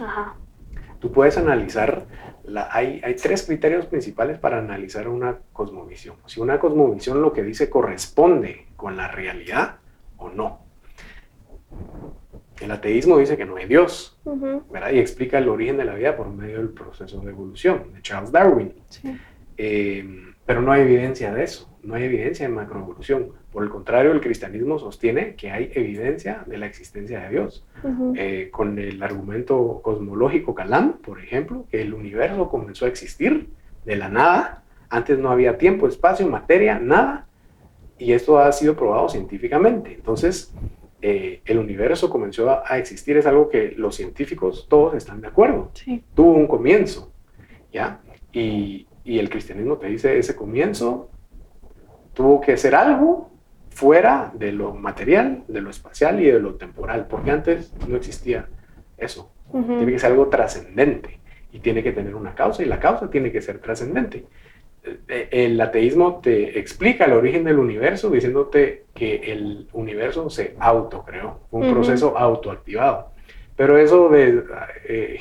Tú 0.98 1.12
puedes 1.12 1.38
analizar, 1.38 2.06
la, 2.46 2.68
hay, 2.70 3.00
hay, 3.02 3.14
tres 3.14 3.44
criterios 3.44 3.86
principales 3.86 4.38
para 4.38 4.58
analizar 4.58 5.08
una 5.08 5.38
cosmovisión. 5.52 6.16
Si 6.26 6.40
una 6.40 6.58
cosmovisión 6.58 7.22
lo 7.22 7.32
que 7.32 7.42
dice 7.42 7.70
corresponde 7.70 8.66
con 8.76 8.96
la 8.96 9.08
realidad 9.08 9.76
o 10.18 10.28
no. 10.28 10.60
El 12.60 12.70
ateísmo 12.70 13.18
dice 13.18 13.36
que 13.36 13.44
no 13.44 13.56
hay 13.56 13.66
Dios, 13.66 14.18
¿verdad? 14.70 14.92
Y 14.92 14.98
explica 14.98 15.38
el 15.38 15.48
origen 15.48 15.76
de 15.76 15.84
la 15.84 15.94
vida 15.94 16.16
por 16.16 16.28
medio 16.28 16.58
del 16.58 16.70
proceso 16.70 17.20
de 17.20 17.30
evolución 17.30 17.92
de 17.92 18.00
Charles 18.02 18.30
Darwin. 18.30 18.72
Eh, 19.56 20.33
Pero 20.46 20.60
no 20.60 20.72
hay 20.72 20.82
evidencia 20.82 21.32
de 21.32 21.44
eso, 21.44 21.74
no 21.82 21.94
hay 21.94 22.04
evidencia 22.04 22.46
de 22.46 22.54
macroevolución. 22.54 23.32
Por 23.50 23.64
el 23.64 23.70
contrario, 23.70 24.12
el 24.12 24.20
cristianismo 24.20 24.78
sostiene 24.78 25.36
que 25.36 25.50
hay 25.50 25.70
evidencia 25.74 26.44
de 26.46 26.58
la 26.58 26.66
existencia 26.66 27.20
de 27.20 27.30
Dios. 27.30 27.66
Eh, 28.16 28.48
con 28.50 28.78
el 28.78 29.02
argumento 29.02 29.80
cosmológico 29.82 30.54
Calam, 30.54 30.98
por 30.98 31.20
ejemplo, 31.20 31.66
que 31.70 31.80
el 31.80 31.94
universo 31.94 32.48
comenzó 32.48 32.84
a 32.84 32.88
existir 32.88 33.48
de 33.84 33.96
la 33.96 34.08
nada. 34.08 34.64
Antes 34.90 35.18
no 35.18 35.30
había 35.30 35.56
tiempo, 35.56 35.88
espacio, 35.88 36.26
materia, 36.28 36.78
nada. 36.78 37.26
Y 37.98 38.12
esto 38.12 38.38
ha 38.38 38.52
sido 38.52 38.76
probado 38.76 39.08
científicamente. 39.08 39.94
Entonces, 39.94 40.52
eh, 41.00 41.42
el 41.44 41.58
universo 41.58 42.10
comenzó 42.10 42.50
a, 42.50 42.78
existir 42.78 43.16
es 43.16 43.26
algo 43.26 43.48
que 43.48 43.74
los 43.76 43.94
científicos 43.94 44.66
todos 44.68 44.94
están 44.94 45.20
de 45.20 45.28
acuerdo. 45.28 45.70
Tuvo 46.14 46.32
un 46.32 46.46
comienzo, 46.46 47.12
¿ya? 47.72 48.00
Y, 48.32 48.86
y 49.04 49.18
el 49.18 49.28
cristianismo 49.28 49.76
te 49.76 49.88
dice, 49.88 50.18
ese 50.18 50.34
comienzo 50.34 51.10
tuvo 52.14 52.40
que 52.40 52.56
ser 52.56 52.74
algo 52.74 53.30
fuera 53.70 54.32
de 54.34 54.52
lo 54.52 54.72
material, 54.72 55.44
de 55.48 55.60
lo 55.60 55.70
espacial 55.70 56.20
y 56.20 56.26
de 56.26 56.40
lo 56.40 56.54
temporal, 56.54 57.06
porque 57.08 57.30
antes 57.30 57.72
no 57.88 57.96
existía 57.96 58.48
eso. 58.96 59.30
Tiene 59.50 59.92
que 59.92 59.98
ser 59.98 60.12
algo 60.12 60.28
trascendente 60.28 61.20
y 61.52 61.60
tiene 61.60 61.82
que 61.82 61.92
tener 61.92 62.14
una 62.14 62.34
causa 62.34 62.62
y 62.62 62.66
la 62.66 62.80
causa 62.80 63.10
tiene 63.10 63.30
que 63.30 63.42
ser 63.42 63.58
trascendente. 63.58 64.24
Eh, 65.08 65.28
el 65.30 65.60
ateísmo 65.60 66.20
te 66.20 66.58
explica 66.58 67.04
el 67.04 67.12
origen 67.12 67.44
del 67.44 67.58
universo 67.58 68.10
diciéndote 68.10 68.84
que 68.94 69.32
el 69.32 69.68
universo 69.72 70.28
se 70.30 70.56
autocreó, 70.58 71.40
un 71.50 71.72
proceso 71.72 72.18
autoactivado. 72.18 73.12
Pero 73.56 73.78
eso 73.78 74.08
de, 74.08 74.42
eh, 74.88 75.20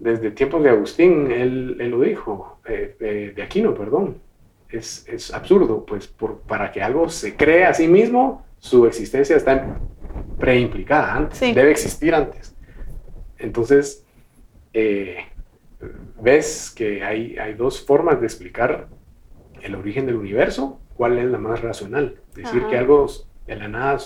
desde 0.00 0.30
tiempos 0.30 0.62
de 0.62 0.70
Agustín, 0.70 1.30
él, 1.30 1.76
lo 1.90 2.00
dijo, 2.00 2.58
eh, 2.66 3.32
de 3.36 3.42
Aquino, 3.42 3.74
perdón, 3.74 4.18
es, 4.68 5.06
es 5.06 5.32
absurdo, 5.32 5.84
pues 5.84 6.08
por, 6.08 6.38
para 6.40 6.72
que 6.72 6.82
algo 6.82 7.08
se 7.08 7.36
cree 7.36 7.66
a 7.66 7.74
sí 7.74 7.86
mismo, 7.86 8.44
su 8.58 8.86
existencia 8.86 9.36
está 9.36 9.78
preimplicada 10.38 11.14
antes, 11.14 11.40
debe 11.40 11.70
existir 11.70 12.14
antes. 12.14 12.56
Entonces, 13.38 14.06
eh, 14.72 15.18
ves 16.20 16.72
que 16.74 17.04
hay, 17.04 17.36
hay 17.38 17.54
dos 17.54 17.84
formas 17.84 18.20
de 18.20 18.26
explicar 18.26 18.88
el 19.62 19.74
origen 19.74 20.06
del 20.06 20.16
universo, 20.16 20.80
cuál 20.94 21.18
es 21.18 21.26
la 21.26 21.38
más 21.38 21.60
racional. 21.60 22.16
Decir 22.34 22.64
que 22.66 22.78
algo 22.78 23.06
de 23.46 23.56
la 23.56 23.68
nada 23.68 23.98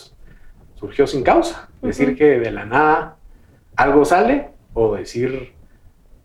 surgió 0.75 1.07
sin 1.07 1.23
causa, 1.23 1.69
decir 1.83 2.17
que 2.17 2.41
de 2.41 2.51
la 2.51 2.65
nada 2.65 3.17
algo 3.77 4.05
sale 4.05 4.49
o 4.73 4.95
decir 4.97 5.54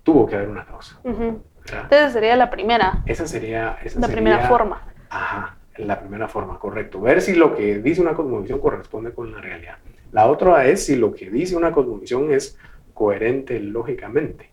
tuvo 0.09 0.25
que 0.25 0.35
haber 0.35 0.49
una 0.49 0.65
causa. 0.65 0.99
Entonces 1.03 2.13
sería 2.13 2.35
la 2.35 2.49
primera. 2.49 3.03
Esa 3.05 3.27
sería... 3.27 3.77
la 3.99 4.07
primera 4.07 4.47
forma. 4.47 4.81
Ajá, 5.07 5.55
la 5.77 5.99
primera 5.99 6.27
forma, 6.27 6.57
correcto. 6.57 6.99
Ver 6.99 7.21
si 7.21 7.35
lo 7.35 7.55
que 7.55 7.77
dice 7.77 8.01
una 8.01 8.15
cosmovisión 8.15 8.59
corresponde 8.59 9.13
con 9.13 9.31
la 9.31 9.39
realidad. 9.39 9.77
La 10.11 10.25
otra 10.25 10.65
es 10.65 10.83
si 10.83 10.95
lo 10.95 11.13
que 11.13 11.29
dice 11.29 11.55
una 11.55 11.71
cosmovisión 11.71 12.31
es 12.31 12.57
coherente 12.95 13.59
lógicamente. 13.59 14.49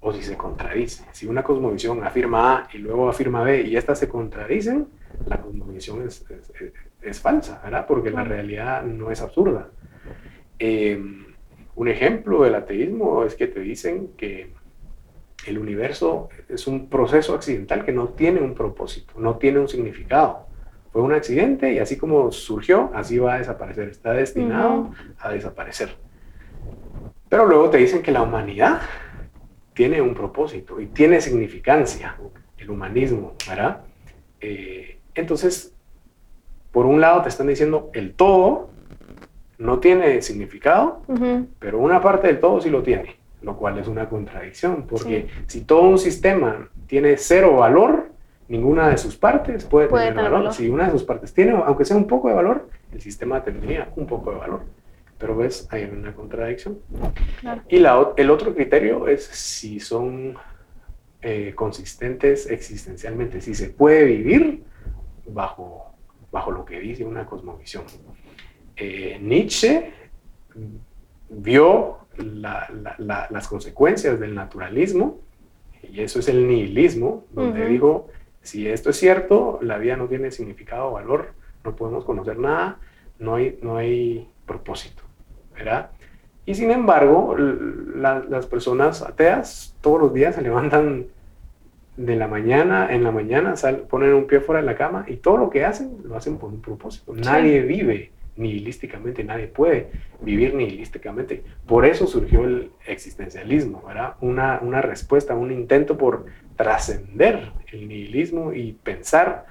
O 0.00 0.12
si 0.14 0.22
se 0.22 0.38
contradice. 0.38 1.04
Si 1.12 1.26
una 1.26 1.42
cosmovisión 1.42 2.02
afirma 2.02 2.56
A 2.56 2.68
y 2.72 2.78
luego 2.78 3.10
afirma 3.10 3.42
B 3.42 3.60
y 3.60 3.76
estas 3.76 3.98
se 3.98 4.08
contradicen, 4.08 4.86
la 5.26 5.38
cosmovisión 5.38 6.06
es, 6.06 6.24
es, 7.02 7.20
falsa, 7.20 7.60
¿verdad? 7.62 7.86
Porque 7.86 8.10
la 8.10 8.24
realidad 8.24 8.82
no 8.84 9.10
es 9.10 9.20
absurda. 9.20 9.68
Em, 10.58 11.25
un 11.76 11.88
ejemplo 11.88 12.42
del 12.42 12.54
ateísmo 12.54 13.22
es 13.24 13.34
que 13.34 13.46
te 13.46 13.60
dicen 13.60 14.08
que 14.16 14.50
el 15.46 15.58
universo 15.58 16.30
es 16.48 16.66
un 16.66 16.88
proceso 16.88 17.34
accidental 17.34 17.84
que 17.84 17.92
no 17.92 18.08
tiene 18.08 18.40
un 18.40 18.54
propósito, 18.54 19.14
no 19.18 19.36
tiene 19.36 19.60
un 19.60 19.68
significado. 19.68 20.46
Fue 20.90 21.02
un 21.02 21.12
accidente 21.12 21.72
y 21.74 21.78
así 21.78 21.98
como 21.98 22.32
surgió, 22.32 22.90
así 22.94 23.18
va 23.18 23.34
a 23.34 23.38
desaparecer. 23.38 23.88
Está 23.90 24.14
destinado 24.14 24.90
a 25.18 25.30
desaparecer. 25.30 25.90
Pero 27.28 27.44
luego 27.44 27.68
te 27.68 27.76
dicen 27.76 28.02
que 28.02 28.10
la 28.10 28.22
humanidad 28.22 28.80
tiene 29.74 30.00
un 30.00 30.14
propósito 30.14 30.80
y 30.80 30.86
tiene 30.86 31.20
significancia, 31.20 32.16
el 32.56 32.70
humanismo, 32.70 33.34
¿verdad? 33.46 33.82
Eh, 34.40 34.98
entonces, 35.14 35.74
por 36.72 36.86
un 36.86 37.02
lado 37.02 37.20
te 37.20 37.28
están 37.28 37.48
diciendo 37.48 37.90
el 37.92 38.14
todo 38.14 38.70
no 39.58 39.78
tiene 39.78 40.22
significado, 40.22 41.02
pero 41.58 41.78
una 41.78 42.00
parte 42.00 42.26
del 42.26 42.40
todo 42.40 42.60
sí 42.60 42.70
lo 42.70 42.82
tiene 42.82 43.16
lo 43.46 43.56
cual 43.56 43.78
es 43.78 43.86
una 43.86 44.08
contradicción, 44.08 44.86
porque 44.88 45.28
si 45.46 45.60
todo 45.62 45.82
un 45.82 45.98
sistema 45.98 46.68
tiene 46.88 47.16
cero 47.16 47.56
valor, 47.56 48.08
ninguna 48.48 48.88
de 48.88 48.98
sus 48.98 49.16
partes 49.16 49.64
puede, 49.64 49.86
tener, 49.88 50.30
valor. 50.30 50.52
Si 50.52 50.68
una 50.68 50.86
de 50.86 50.90
sus 50.90 51.04
partes 51.04 51.32
tiene, 51.32 51.52
aunque 51.52 51.84
sea 51.84 51.96
un 51.96 52.08
poco 52.08 52.28
de 52.28 52.34
valor, 52.34 52.68
el 52.92 53.00
sistema 53.00 53.42
tendría 53.44 53.88
un 53.94 54.06
poco 54.06 54.32
de 54.32 54.38
valor. 54.38 54.62
Pero 55.18 55.36
ves, 55.36 55.68
hay 55.70 55.84
una 55.84 56.12
contradicción. 56.12 56.78
Y 57.68 57.78
la, 57.78 58.12
el 58.16 58.30
otro 58.30 58.52
criterio 58.52 59.06
es 59.06 59.24
si 59.24 59.78
son 59.78 60.34
eh, 61.22 61.52
consistentes 61.54 62.50
existencialmente, 62.50 63.40
si 63.40 63.54
se 63.54 63.70
puede 63.70 64.04
vivir 64.04 64.64
bajo, 65.28 65.94
bajo 66.32 66.50
lo 66.50 66.64
que 66.64 66.80
dice 66.80 67.04
una 67.04 67.26
cosmovisión. 67.26 67.84
Eh, 68.76 69.18
Nietzsche 69.20 69.92
vio 71.30 71.98
las 72.18 73.48
consecuencias 73.48 74.18
del 74.20 74.34
naturalismo, 74.34 75.18
y 75.82 76.00
eso 76.00 76.18
es 76.18 76.28
el 76.28 76.46
nihilismo, 76.46 77.24
donde 77.32 77.66
digo, 77.66 78.08
si 78.42 78.68
esto 78.68 78.90
es 78.90 78.96
cierto, 78.96 79.58
la 79.62 79.78
vida 79.78 79.96
no 79.96 80.06
tiene 80.06 80.30
significado 80.30 80.88
o 80.88 80.92
valor, 80.92 81.32
no 81.64 81.74
podemos 81.74 82.04
conocer 82.04 82.38
nada, 82.38 82.78
no 83.18 83.34
hay, 83.34 83.58
no 83.62 83.76
hay 83.76 84.28
propósito, 84.46 85.02
¿verdad? 85.54 85.90
Y 86.44 86.54
sin 86.54 86.70
embargo, 86.70 87.36
las 87.36 88.46
personas 88.46 89.02
ateas 89.02 89.74
todos 89.80 90.00
los 90.00 90.14
días 90.14 90.36
se 90.36 90.42
levantan 90.42 91.06
de 91.96 92.14
la 92.14 92.28
mañana, 92.28 92.92
en 92.94 93.02
la 93.02 93.10
mañana 93.10 93.54
ponen 93.88 94.14
un 94.14 94.26
pie 94.26 94.40
fuera 94.40 94.60
de 94.60 94.66
la 94.66 94.76
cama 94.76 95.04
y 95.08 95.16
todo 95.16 95.38
lo 95.38 95.50
que 95.50 95.64
hacen 95.64 95.96
lo 96.04 96.16
hacen 96.16 96.36
por 96.38 96.50
un 96.50 96.60
propósito. 96.60 97.14
Nadie 97.14 97.62
vive 97.62 98.12
nihilísticamente, 98.36 99.24
nadie 99.24 99.46
puede 99.46 99.90
vivir 100.20 100.54
nihilísticamente. 100.54 101.42
Por 101.66 101.86
eso 101.86 102.06
surgió 102.06 102.44
el 102.44 102.70
existencialismo, 102.86 103.82
¿verdad? 103.86 104.16
Una, 104.20 104.60
una 104.60 104.82
respuesta, 104.82 105.34
un 105.34 105.52
intento 105.52 105.96
por 105.96 106.26
trascender 106.56 107.52
el 107.72 107.88
nihilismo 107.88 108.52
y 108.52 108.72
pensar 108.72 109.46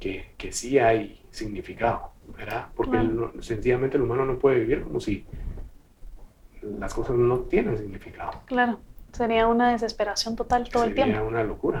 que, 0.00 0.30
que, 0.36 0.52
sí 0.52 0.78
hay 0.78 1.20
significado, 1.30 2.12
¿verdad? 2.36 2.68
Porque 2.74 2.98
sencillamente 3.40 3.96
el 3.96 4.02
humano 4.02 4.24
no 4.24 4.38
puede 4.38 4.60
vivir 4.60 4.82
como 4.82 5.00
si 5.00 5.24
las 6.62 6.94
cosas 6.94 7.16
no 7.16 7.40
tienen 7.40 7.78
significado. 7.78 8.42
Claro, 8.46 8.78
sería 9.12 9.46
una 9.46 9.72
desesperación 9.72 10.36
total 10.36 10.68
todo 10.68 10.84
el 10.84 10.94
tiempo. 10.94 11.14
Sería 11.14 11.28
una 11.28 11.42
locura. 11.42 11.80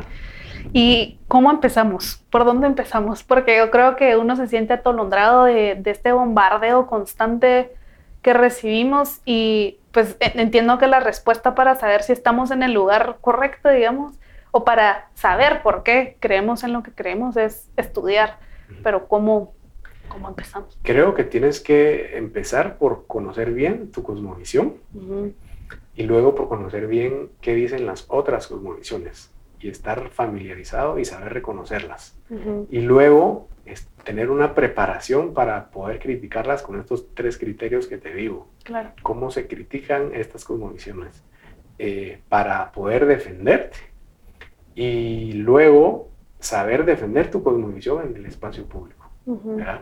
¿Y 0.72 1.18
cómo 1.28 1.50
empezamos? 1.50 2.22
¿Por 2.30 2.44
dónde 2.44 2.66
empezamos? 2.66 3.22
Porque 3.22 3.56
yo 3.56 3.70
creo 3.70 3.96
que 3.96 4.16
uno 4.16 4.36
se 4.36 4.48
siente 4.48 4.74
atolondrado 4.74 5.44
de, 5.44 5.80
este 5.84 6.12
bombardeo 6.12 6.86
constante 6.86 7.72
que 8.22 8.32
recibimos 8.34 9.20
y 9.24 9.78
pues 9.92 10.16
entiendo 10.20 10.78
que 10.78 10.86
la 10.86 11.00
respuesta 11.00 11.54
para 11.54 11.76
saber 11.76 12.02
si 12.02 12.12
estamos 12.12 12.50
en 12.50 12.62
el 12.62 12.72
lugar 12.72 13.18
correcto, 13.20 13.70
digamos, 13.70 14.18
o 14.50 14.64
para 14.64 15.08
saber 15.14 15.62
por 15.62 15.82
qué 15.82 16.16
creemos 16.20 16.64
en 16.64 16.72
lo 16.72 16.82
que 16.82 16.90
creemos 16.90 17.36
es 17.36 17.70
estudiar, 17.76 18.38
pero 18.82 19.06
¿cómo, 19.08 19.54
cómo 20.08 20.28
empezamos? 20.28 20.78
Creo 20.82 21.14
que 21.14 21.24
tienes 21.24 21.60
que 21.60 22.16
empezar 22.16 22.76
por 22.76 23.06
conocer 23.06 23.52
bien 23.52 23.90
tu 23.90 24.02
cosmovisión 24.02 24.74
y 25.98 26.04
luego 26.04 26.36
por 26.36 26.48
conocer 26.48 26.86
bien 26.86 27.30
qué 27.40 27.56
dicen 27.56 27.84
las 27.84 28.06
otras 28.08 28.46
cosmovisiones 28.46 29.32
y 29.58 29.68
estar 29.68 30.10
familiarizado 30.10 31.00
y 31.00 31.04
saber 31.04 31.34
reconocerlas. 31.34 32.16
Y 32.70 32.82
luego 32.82 33.48
tener 34.04 34.30
una 34.30 34.54
preparación 34.54 35.34
para 35.34 35.70
poder 35.70 35.98
criticarlas 35.98 36.62
con 36.62 36.78
estos 36.78 37.12
tres 37.14 37.36
criterios 37.36 37.88
que 37.88 37.98
te 37.98 38.14
digo. 38.14 38.46
Claro. 38.62 38.92
¿Cómo 39.02 39.32
se 39.32 39.48
critican 39.48 40.14
estas 40.14 40.44
cosmovisiones? 40.44 41.24
Eh, 41.80 42.20
para 42.28 42.70
poder 42.70 43.04
defenderte. 43.04 43.78
Y 44.76 45.32
luego 45.32 46.10
saber 46.38 46.84
defender 46.84 47.28
tu 47.28 47.42
cosmovisión 47.42 48.06
en 48.06 48.16
el 48.16 48.26
espacio 48.26 48.66
público. 48.66 49.10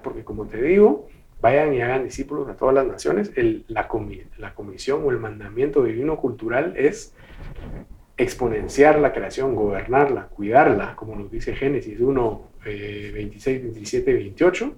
Porque 0.02 0.24
como 0.24 0.46
te 0.46 0.62
digo, 0.62 1.08
vayan 1.40 1.74
y 1.74 1.80
hagan 1.80 2.04
discípulos 2.04 2.48
a 2.48 2.56
todas 2.56 2.74
las 2.74 2.86
naciones. 2.86 3.32
El, 3.36 3.64
la, 3.68 3.88
la 4.38 4.54
comisión 4.54 5.02
o 5.04 5.10
el 5.10 5.18
mandamiento 5.18 5.84
divino 5.84 6.16
cultural 6.16 6.74
es 6.76 7.14
exponenciar 8.16 8.98
la 8.98 9.12
creación, 9.12 9.54
gobernarla, 9.54 10.28
cuidarla, 10.28 10.96
como 10.96 11.16
nos 11.16 11.30
dice 11.30 11.54
Génesis 11.54 12.00
1, 12.00 12.42
26, 12.64 13.62
27, 13.62 14.12
28. 14.12 14.74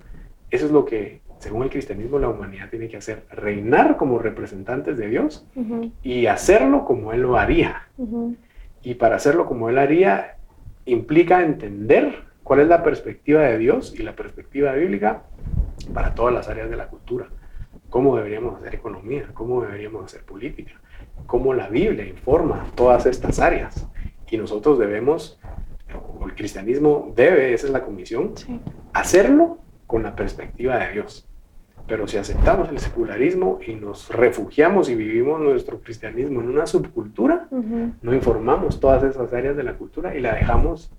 Eso 0.51 0.67
es 0.67 0.73
lo 0.73 0.85
que, 0.85 1.21
según 1.39 1.63
el 1.63 1.71
cristianismo, 1.71 2.19
la 2.19 2.29
humanidad 2.29 2.69
tiene 2.69 2.89
que 2.89 2.97
hacer, 2.97 3.25
reinar 3.31 3.97
como 3.97 4.19
representantes 4.19 4.97
de 4.99 5.09
Dios 5.09 5.47
y 6.03 6.27
hacerlo 6.27 6.85
como 6.85 7.13
Él 7.13 7.23
lo 7.23 7.39
haría. 7.39 7.89
Y 8.83 8.95
para 8.95 9.17
hacerlo 9.17 9.47
como 9.47 9.69
Él 9.69 9.79
haría, 9.79 10.37
implica 10.85 11.45
entender 11.45 12.25
cuál 12.43 12.61
es 12.61 12.69
la 12.69 12.83
perspectiva 12.83 13.43
de 13.43 13.59
Dios 13.59 13.95
y 13.97 14.03
la 14.03 14.17
perspectiva 14.17 14.73
bíblica 14.73 15.23
para 15.93 16.15
todas 16.15 16.35
las 16.35 16.49
áreas 16.49 16.71
de 16.71 16.77
la 16.77 16.89
cultura. 16.89 17.29
Cómo 17.91 18.17
deberíamos 18.17 18.57
hacer 18.57 18.75
economía, 18.75 19.29
cómo 19.35 19.63
deberíamos 19.63 20.05
hacer 20.05 20.25
política, 20.25 20.73
cómo 21.27 21.55
la 21.55 21.69
Biblia 21.69 22.07
informa 22.07 22.67
todas 22.75 23.07
estas 23.07 23.39
áreas. 23.39 23.87
Y 24.31 24.37
nosotros 24.37 24.79
debemos, 24.79 25.41
o 26.21 26.27
el 26.27 26.35
cristianismo 26.35 27.13
debe, 27.17 27.55
esa 27.55 27.67
es 27.67 27.73
la 27.73 27.85
comisión, 27.85 28.35
hacerlo 28.93 29.59
con 29.87 30.03
la 30.03 30.15
perspectiva 30.15 30.79
de 30.79 30.93
Dios. 30.93 31.29
Pero 31.87 32.07
si 32.07 32.19
aceptamos 32.19 32.69
el 32.69 32.79
secularismo 32.79 33.61
y 33.67 33.75
nos 33.75 34.11
refugiamos 34.11 34.91
y 34.91 34.95
vivimos 34.95 35.41
nuestro 35.41 35.81
cristianismo 35.81 36.43
en 36.43 36.51
una 36.51 36.67
subcultura, 36.67 37.49
no 37.51 38.15
informamos 38.15 38.79
todas 38.79 39.03
esas 39.05 39.33
áreas 39.33 39.57
de 39.57 39.63
la 39.63 39.73
cultura 39.73 40.15
y 40.15 40.21
la 40.21 40.35
dejamos, 40.35 40.93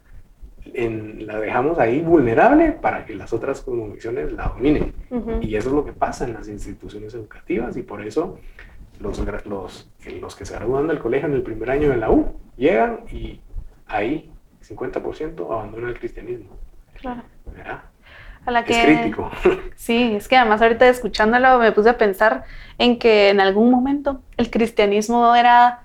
en, 0.76 1.26
la 1.28 1.40
dejamos 1.40 1.80
ahí 1.80 2.02
vulnerable 2.02 2.72
para 2.72 3.06
que 3.06 3.16
las 3.16 3.34
otras 3.34 3.62
cosmovisiones 3.62 4.32
la 4.32 4.50
dominen. 4.50 4.94
Y 5.42 5.56
eso 5.56 5.70
es 5.70 5.76
lo 5.76 5.86
que 5.86 5.94
pasa 5.94 6.26
en 6.26 6.34
las 6.34 6.48
instituciones 6.48 7.14
educativas 7.14 7.78
y 7.78 7.84
por 7.84 8.06
eso 8.06 8.40
los, 9.00 9.20
los, 9.46 9.90
los 10.22 10.36
que 10.36 10.46
se 10.46 10.56
gradúan 10.56 10.88
del 10.88 11.00
colegio 11.00 11.28
en 11.28 11.36
el 11.36 11.42
primer 11.42 11.70
año 11.72 11.90
de 11.90 11.98
la 11.98 12.12
U 12.12 12.34
llegan 12.58 13.02
y 13.12 13.40
ahí 13.88 14.32
50% 14.68 15.46
abandonan 15.52 15.90
el 15.90 16.00
cristianismo. 16.00 16.50
Claro. 16.96 17.24
¿Verdad? 17.46 17.82
la 18.46 18.64
que... 18.64 18.74
Es 18.74 19.00
crítico. 19.00 19.32
Sí, 19.76 20.16
es 20.16 20.28
que 20.28 20.36
además 20.36 20.62
ahorita 20.62 20.90
escuchándolo 20.90 21.58
me 21.58 21.72
puse 21.72 21.90
a 21.90 21.98
pensar 21.98 22.44
en 22.78 23.00
que 23.00 23.30
en 23.30 23.40
algún 23.40 23.72
momento 23.72 24.22
el 24.36 24.52
cristianismo 24.52 25.34
era 25.36 25.84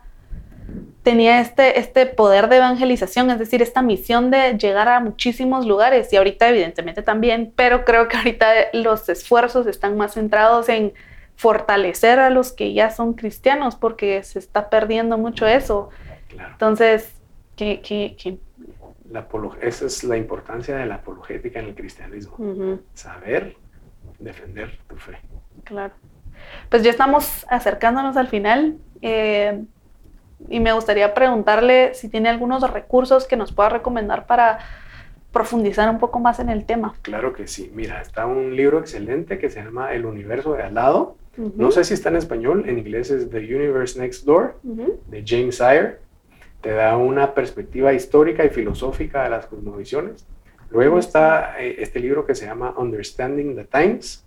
tenía 1.05 1.41
este, 1.41 1.79
este 1.79 2.07
poder 2.07 2.49
de 2.49 2.57
evangelización, 2.57 3.31
es 3.31 3.39
decir, 3.39 3.61
esta 3.61 3.83
misión 3.83 4.31
de 4.31 4.57
llegar 4.57 4.89
a 4.89 5.01
muchísimos 5.01 5.67
lugares 5.67 6.11
y 6.13 6.17
ahorita 6.17 6.49
evidentemente 6.49 7.03
también, 7.03 7.53
pero 7.55 7.85
creo 7.85 8.09
que 8.09 8.17
ahorita 8.17 8.47
los 8.73 9.09
esfuerzos 9.09 9.67
están 9.67 9.97
más 9.99 10.15
centrados 10.15 10.69
en 10.71 10.95
fortalecer 11.37 12.19
a 12.19 12.31
los 12.31 12.53
que 12.53 12.73
ya 12.73 12.91
son 12.91 13.13
cristianos 13.13 13.77
porque 13.77 14.23
se 14.23 14.39
está 14.39 14.71
perdiendo 14.71 15.19
mucho 15.19 15.47
eso. 15.47 15.91
Entonces, 16.31 17.13
¿qué, 17.55 17.83
qué, 17.83 18.17
qué, 18.19 18.39
esa 19.61 19.87
es 19.87 20.05
la 20.05 20.17
importancia 20.17 20.75
de 20.77 20.87
la 20.87 20.97
apologética 20.97 21.61
en 21.61 21.67
el 21.67 21.75
cristianismo. 21.75 22.79
Saber 22.95 23.57
defender 24.19 24.79
tu 24.89 24.97
fe. 24.97 25.19
Claro. 25.65 25.93
Pues 26.71 26.83
ya 26.83 26.91
estamos 26.91 27.47
acercándonos 27.49 28.17
al 28.17 28.29
final 28.29 28.79
eh, 29.03 29.63
y 30.49 30.61
me 30.61 30.73
gustaría 30.73 31.15
preguntarle 31.15 31.95
si 31.95 32.09
tiene 32.09 32.29
algunos 32.29 32.69
recursos 32.71 33.27
que 33.27 33.37
nos 33.37 33.53
pueda 33.53 33.69
recomendar 33.71 34.27
para 34.27 34.59
profundizar 35.33 35.89
un 35.91 35.99
poco 35.99 36.21
más 36.21 36.39
en 36.39 36.49
el 36.49 36.65
tema. 36.65 36.95
Claro 37.03 37.33
que 37.33 37.49
sí. 37.49 37.73
Mira, 37.75 38.01
está 38.01 38.27
un 38.27 38.55
libro 38.55 38.79
excelente 38.79 39.39
que 39.39 39.51
se 39.51 39.63
llama 39.63 39.93
El 39.93 40.07
universo 40.07 40.55
de 40.55 40.63
al 40.63 40.75
lado. 40.75 41.17
No 41.57 41.73
sé 41.73 41.83
si 41.83 41.95
está 41.95 42.11
en 42.11 42.17
español, 42.17 42.65
en 42.69 42.79
inglés 42.79 43.11
es 43.11 43.29
The 43.29 43.39
Universe 43.39 43.99
Next 43.99 44.25
Door, 44.25 44.61
de 44.63 45.25
James 45.27 45.57
Sire 45.57 46.05
te 46.65 46.71
da 46.71 46.97
una 46.97 47.35
perspectiva 47.35 47.93
histórica 47.93 48.43
y 48.43 48.49
filosófica 48.49 49.25
de 49.25 49.29
las 49.29 49.45
cosmovisiones. 49.45 50.27
Luego 50.71 50.99
está 50.99 51.61
eh, 51.61 51.77
este 51.81 52.01
libro 52.01 52.25
que 52.25 52.35
se 52.35 52.47
llama 52.47 52.75
Understanding 52.79 53.55
the 53.55 53.65
Times, 53.65 54.25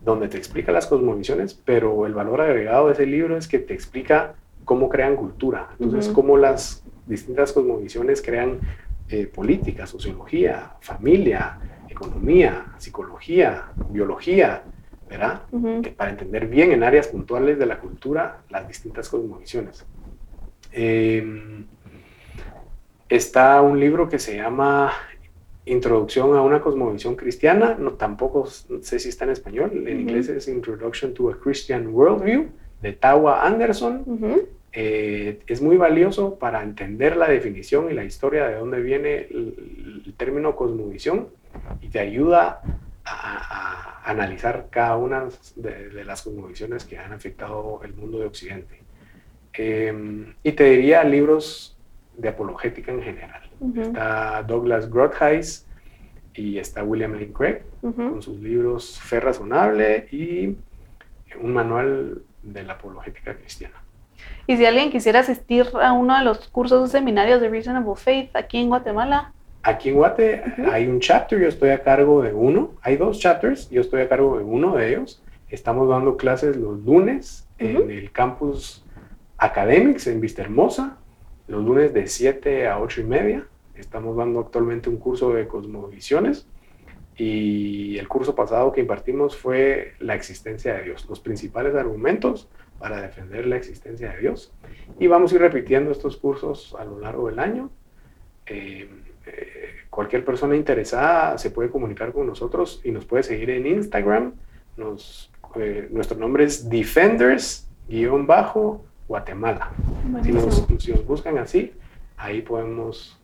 donde 0.00 0.28
te 0.28 0.36
explica 0.36 0.70
las 0.70 0.86
cosmovisiones, 0.86 1.54
pero 1.54 2.06
el 2.06 2.14
valor 2.14 2.42
agregado 2.42 2.86
de 2.86 2.92
ese 2.92 3.06
libro 3.06 3.36
es 3.36 3.48
que 3.48 3.58
te 3.58 3.74
explica 3.74 4.36
cómo 4.68 4.90
crean 4.90 5.16
cultura, 5.16 5.70
entonces 5.80 6.12
cómo 6.12 6.36
las 6.36 6.84
distintas 7.06 7.54
cosmovisiones 7.54 8.20
crean 8.20 8.60
eh, 9.08 9.26
política, 9.26 9.86
sociología, 9.86 10.74
familia, 10.82 11.58
economía, 11.88 12.74
psicología, 12.76 13.72
biología, 13.88 14.62
¿verdad? 15.08 15.40
para 15.96 16.10
entender 16.10 16.48
bien 16.48 16.72
en 16.72 16.82
áreas 16.82 17.08
puntuales 17.08 17.58
de 17.58 17.64
la 17.64 17.80
cultura 17.80 18.42
las 18.50 18.68
distintas 18.68 19.08
cosmovisiones. 19.08 19.86
Em, 20.70 21.64
está 23.08 23.62
un 23.62 23.80
libro 23.80 24.06
que 24.06 24.18
se 24.18 24.36
llama 24.36 24.92
Introducción 25.64 26.36
a 26.36 26.42
una 26.42 26.60
cosmovisión 26.60 27.16
cristiana, 27.16 27.74
no, 27.78 27.92
tampoco 27.92 28.46
sé 28.82 28.98
si 28.98 29.08
está 29.08 29.24
en 29.24 29.30
español, 29.30 29.70
en 29.86 30.00
inglés 30.00 30.28
es 30.28 30.46
Introduction 30.46 31.14
to 31.14 31.30
a 31.30 31.40
Christian 31.40 31.86
Worldview, 31.86 32.48
de 32.82 32.92
Tawa 32.92 33.46
Anderson. 33.46 34.04
Eh, 34.80 35.40
es 35.48 35.60
muy 35.60 35.76
valioso 35.76 36.38
para 36.38 36.62
entender 36.62 37.16
la 37.16 37.28
definición 37.28 37.90
y 37.90 37.94
la 37.94 38.04
historia 38.04 38.46
de 38.46 38.54
dónde 38.54 38.80
viene 38.80 39.26
el, 39.28 40.14
término 40.16 40.54
cosmovisión 40.54 41.30
y 41.80 41.88
te 41.88 41.98
ayuda 41.98 42.62
a, 43.04 44.00
analizar 44.04 44.68
cada 44.70 44.96
una 44.96 45.26
de, 45.56 45.88
de, 45.88 46.04
las 46.04 46.22
cosmovisiones 46.22 46.84
que 46.84 46.96
han 46.96 47.12
afectado 47.12 47.80
el 47.82 47.92
mundo 47.94 48.20
de 48.20 48.26
Occidente. 48.26 48.80
Em, 49.52 50.32
y 50.44 50.52
te 50.52 50.70
diría 50.70 51.02
libros 51.02 51.76
de 52.16 52.28
apologética 52.28 52.92
en 52.92 53.02
general. 53.02 53.50
Está 53.76 54.44
Douglas 54.44 54.88
Grothheis 54.88 55.66
y 56.34 56.56
está 56.58 56.84
William 56.84 57.14
Lane 57.14 57.32
Craig 57.32 57.62
con 57.80 58.22
sus 58.22 58.38
libros 58.38 59.00
Fe 59.00 59.18
Razonable 59.18 60.06
y 60.12 60.56
un 61.40 61.52
manual 61.52 62.22
de 62.44 62.62
la 62.62 62.74
apologética 62.74 63.34
cristiana. 63.34 63.82
Y 64.46 64.56
si 64.56 64.64
alguien 64.64 64.90
quisiera 64.90 65.20
asistir 65.20 65.66
a 65.80 65.92
uno 65.92 66.16
de 66.16 66.24
los 66.24 66.48
cursos 66.48 66.82
o 66.82 66.86
seminarios 66.86 67.40
de 67.40 67.48
Reasonable 67.48 67.96
Faith 67.96 68.34
aquí 68.34 68.58
en 68.58 68.68
Guatemala. 68.68 69.32
Aquí 69.62 69.90
en 69.90 69.96
Guate 69.96 70.42
hay 70.70 70.86
un 70.86 71.00
chapter, 71.00 71.38
yo 71.38 71.48
estoy 71.48 71.70
a 71.70 71.82
cargo 71.82 72.22
de 72.22 72.32
uno. 72.32 72.72
Hay 72.82 72.96
dos 72.96 73.18
chapters, 73.18 73.68
yo 73.70 73.80
estoy 73.80 74.02
a 74.02 74.08
cargo 74.08 74.38
de 74.38 74.44
uno 74.44 74.76
de 74.76 74.88
ellos. 74.88 75.22
Estamos 75.50 75.88
dando 75.88 76.16
clases 76.16 76.56
los 76.56 76.78
lunes 76.84 77.46
en 77.58 77.90
el 77.90 78.12
campus 78.12 78.84
Academics 79.36 80.06
en 80.06 80.20
Vista 80.20 80.42
Hermosa, 80.42 80.96
los 81.46 81.64
lunes 81.64 81.94
de 81.94 82.06
7 82.06 82.68
a 82.68 82.80
8 82.80 83.00
y 83.02 83.04
media. 83.04 83.46
Estamos 83.74 84.16
dando 84.16 84.40
actualmente 84.40 84.88
un 84.88 84.96
curso 84.96 85.32
de 85.32 85.46
cosmovisiones 85.46 86.46
y 87.16 87.98
el 87.98 88.08
curso 88.08 88.34
pasado 88.34 88.72
que 88.72 88.80
impartimos 88.80 89.36
fue 89.36 89.94
la 89.98 90.14
existencia 90.14 90.74
de 90.74 90.84
Dios, 90.84 91.06
los 91.08 91.20
principales 91.20 91.74
argumentos 91.74 92.48
para 92.78 93.02
defender 93.02 93.46
la 93.46 93.56
existencia 93.56 94.12
de 94.12 94.20
Dios. 94.20 94.52
Y 94.98 95.06
vamos 95.06 95.32
a 95.32 95.36
ir 95.36 95.40
repitiendo 95.40 95.90
estos 95.90 96.16
cursos 96.16 96.74
a 96.78 96.84
lo 96.84 97.00
largo 97.00 97.28
del 97.28 97.38
año. 97.38 97.70
Eh, 98.46 98.88
eh, 99.26 99.74
cualquier 99.90 100.24
persona 100.24 100.56
interesada 100.56 101.36
se 101.38 101.50
puede 101.50 101.70
comunicar 101.70 102.12
con 102.12 102.26
nosotros 102.26 102.80
y 102.84 102.92
nos 102.92 103.04
puede 103.04 103.24
seguir 103.24 103.50
en 103.50 103.66
Instagram. 103.66 104.32
Nos, 104.76 105.32
eh, 105.56 105.88
nuestro 105.90 106.18
nombre 106.18 106.44
es 106.44 106.68
Defenders-bajo 106.68 108.84
Guatemala. 109.08 109.70
Si 110.22 110.32
nos, 110.32 111.06
buscan 111.06 111.38
así, 111.38 111.72
ahí 112.16 112.42
podemos 112.42 113.18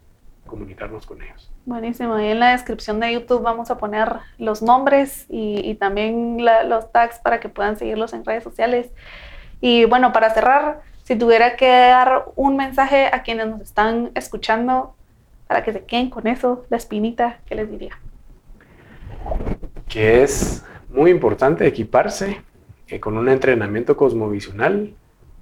comunicarnos 0.46 1.06
con 1.06 1.22
ellos. 1.22 1.50
Buenísimo. 1.64 2.18
Y 2.18 2.26
en 2.26 2.40
la 2.40 2.52
descripción 2.52 3.00
de 3.00 3.12
YouTube 3.12 3.42
vamos 3.42 3.70
a 3.70 3.78
poner 3.78 4.16
los 4.38 4.62
nombres 4.62 5.26
y, 5.28 5.74
también 5.76 6.38
los 6.68 6.92
tags 6.92 7.18
para 7.18 7.40
que 7.40 7.48
puedan 7.48 7.76
seguirlos 7.76 8.12
en 8.12 8.24
redes 8.24 8.44
sociales. 8.44 8.90
Y 9.60 9.84
bueno, 9.84 10.12
para 10.12 10.30
cerrar, 10.30 10.82
si 11.02 11.16
tuviera 11.16 11.56
que 11.56 11.68
dar 11.68 12.26
un 12.36 12.56
mensaje 12.56 13.08
a 13.12 13.22
quienes 13.22 13.46
nos 13.46 13.60
están 13.60 14.10
escuchando 14.14 14.94
para 15.46 15.62
que 15.62 15.72
se 15.72 15.84
queden 15.84 16.10
con 16.10 16.26
eso, 16.26 16.64
la 16.70 16.76
espinita, 16.76 17.38
¿qué 17.46 17.54
les 17.54 17.70
diría? 17.70 17.98
Que 19.88 20.22
es 20.22 20.64
muy 20.88 21.10
importante 21.10 21.66
equiparse 21.66 22.40
eh, 22.88 23.00
con 23.00 23.16
un 23.18 23.28
entrenamiento 23.28 23.96
cosmovisional 23.96 24.94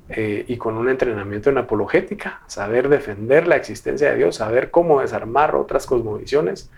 eh, 0.09 0.45
y 0.49 0.57
con 0.57 0.77
un 0.77 0.89
entrenamiento 0.89 1.51
en 1.51 1.59
apologética, 1.59 2.43
saber 2.47 2.89
defender 2.89 3.47
la 3.47 3.57
existencia 3.57 4.11
de 4.11 4.17
Dios, 4.17 4.37
saber 4.37 4.71
cómo 4.71 5.01
desarmar 5.01 5.55
otras 5.55 5.87
cosmovisiones 5.87 6.71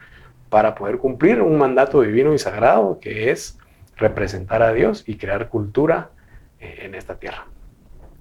para 0.50 0.74
poder 0.74 0.98
cumplir 0.98 1.42
un 1.42 1.58
mandato 1.58 2.02
divino 2.02 2.32
y 2.32 2.38
sagrado 2.38 2.98
que 3.00 3.30
es 3.30 3.58
representar 3.96 4.62
a 4.62 4.72
Dios 4.72 5.02
y 5.06 5.16
crear 5.16 5.48
cultura 5.48 6.10
en 6.64 6.94
esta 6.94 7.16
tierra. 7.16 7.46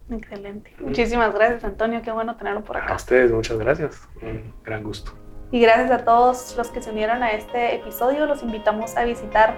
Excelente. 0.09 0.73
Muchísimas 0.79 1.33
gracias, 1.33 1.63
Antonio. 1.63 2.01
Qué 2.01 2.11
bueno 2.11 2.35
tenerlo 2.35 2.61
por 2.63 2.75
acá. 2.77 2.93
A 2.93 2.95
ustedes, 2.95 3.31
muchas 3.31 3.57
gracias. 3.57 4.07
Un 4.21 4.53
gran 4.63 4.83
gusto. 4.83 5.13
Y 5.51 5.61
gracias 5.61 5.91
a 5.91 6.03
todos 6.03 6.55
los 6.57 6.69
que 6.69 6.81
se 6.81 6.89
unieron 6.89 7.23
a 7.23 7.31
este 7.31 7.75
episodio. 7.75 8.25
Los 8.25 8.43
invitamos 8.43 8.97
a 8.97 9.05
visitar 9.05 9.55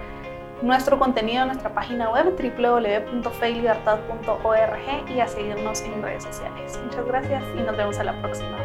nuestro 0.61 0.99
contenido 0.99 1.41
en 1.43 1.47
nuestra 1.47 1.73
página 1.73 2.11
web 2.11 2.35
www.feilibertad.org 2.37 5.09
y 5.09 5.19
a 5.19 5.27
seguirnos 5.27 5.81
en 5.81 6.01
redes 6.01 6.23
sociales. 6.23 6.79
Muchas 6.83 7.05
gracias 7.05 7.43
y 7.55 7.59
nos 7.61 7.77
vemos 7.77 7.99
a 7.99 8.03
la 8.03 8.19
próxima. 8.21 8.57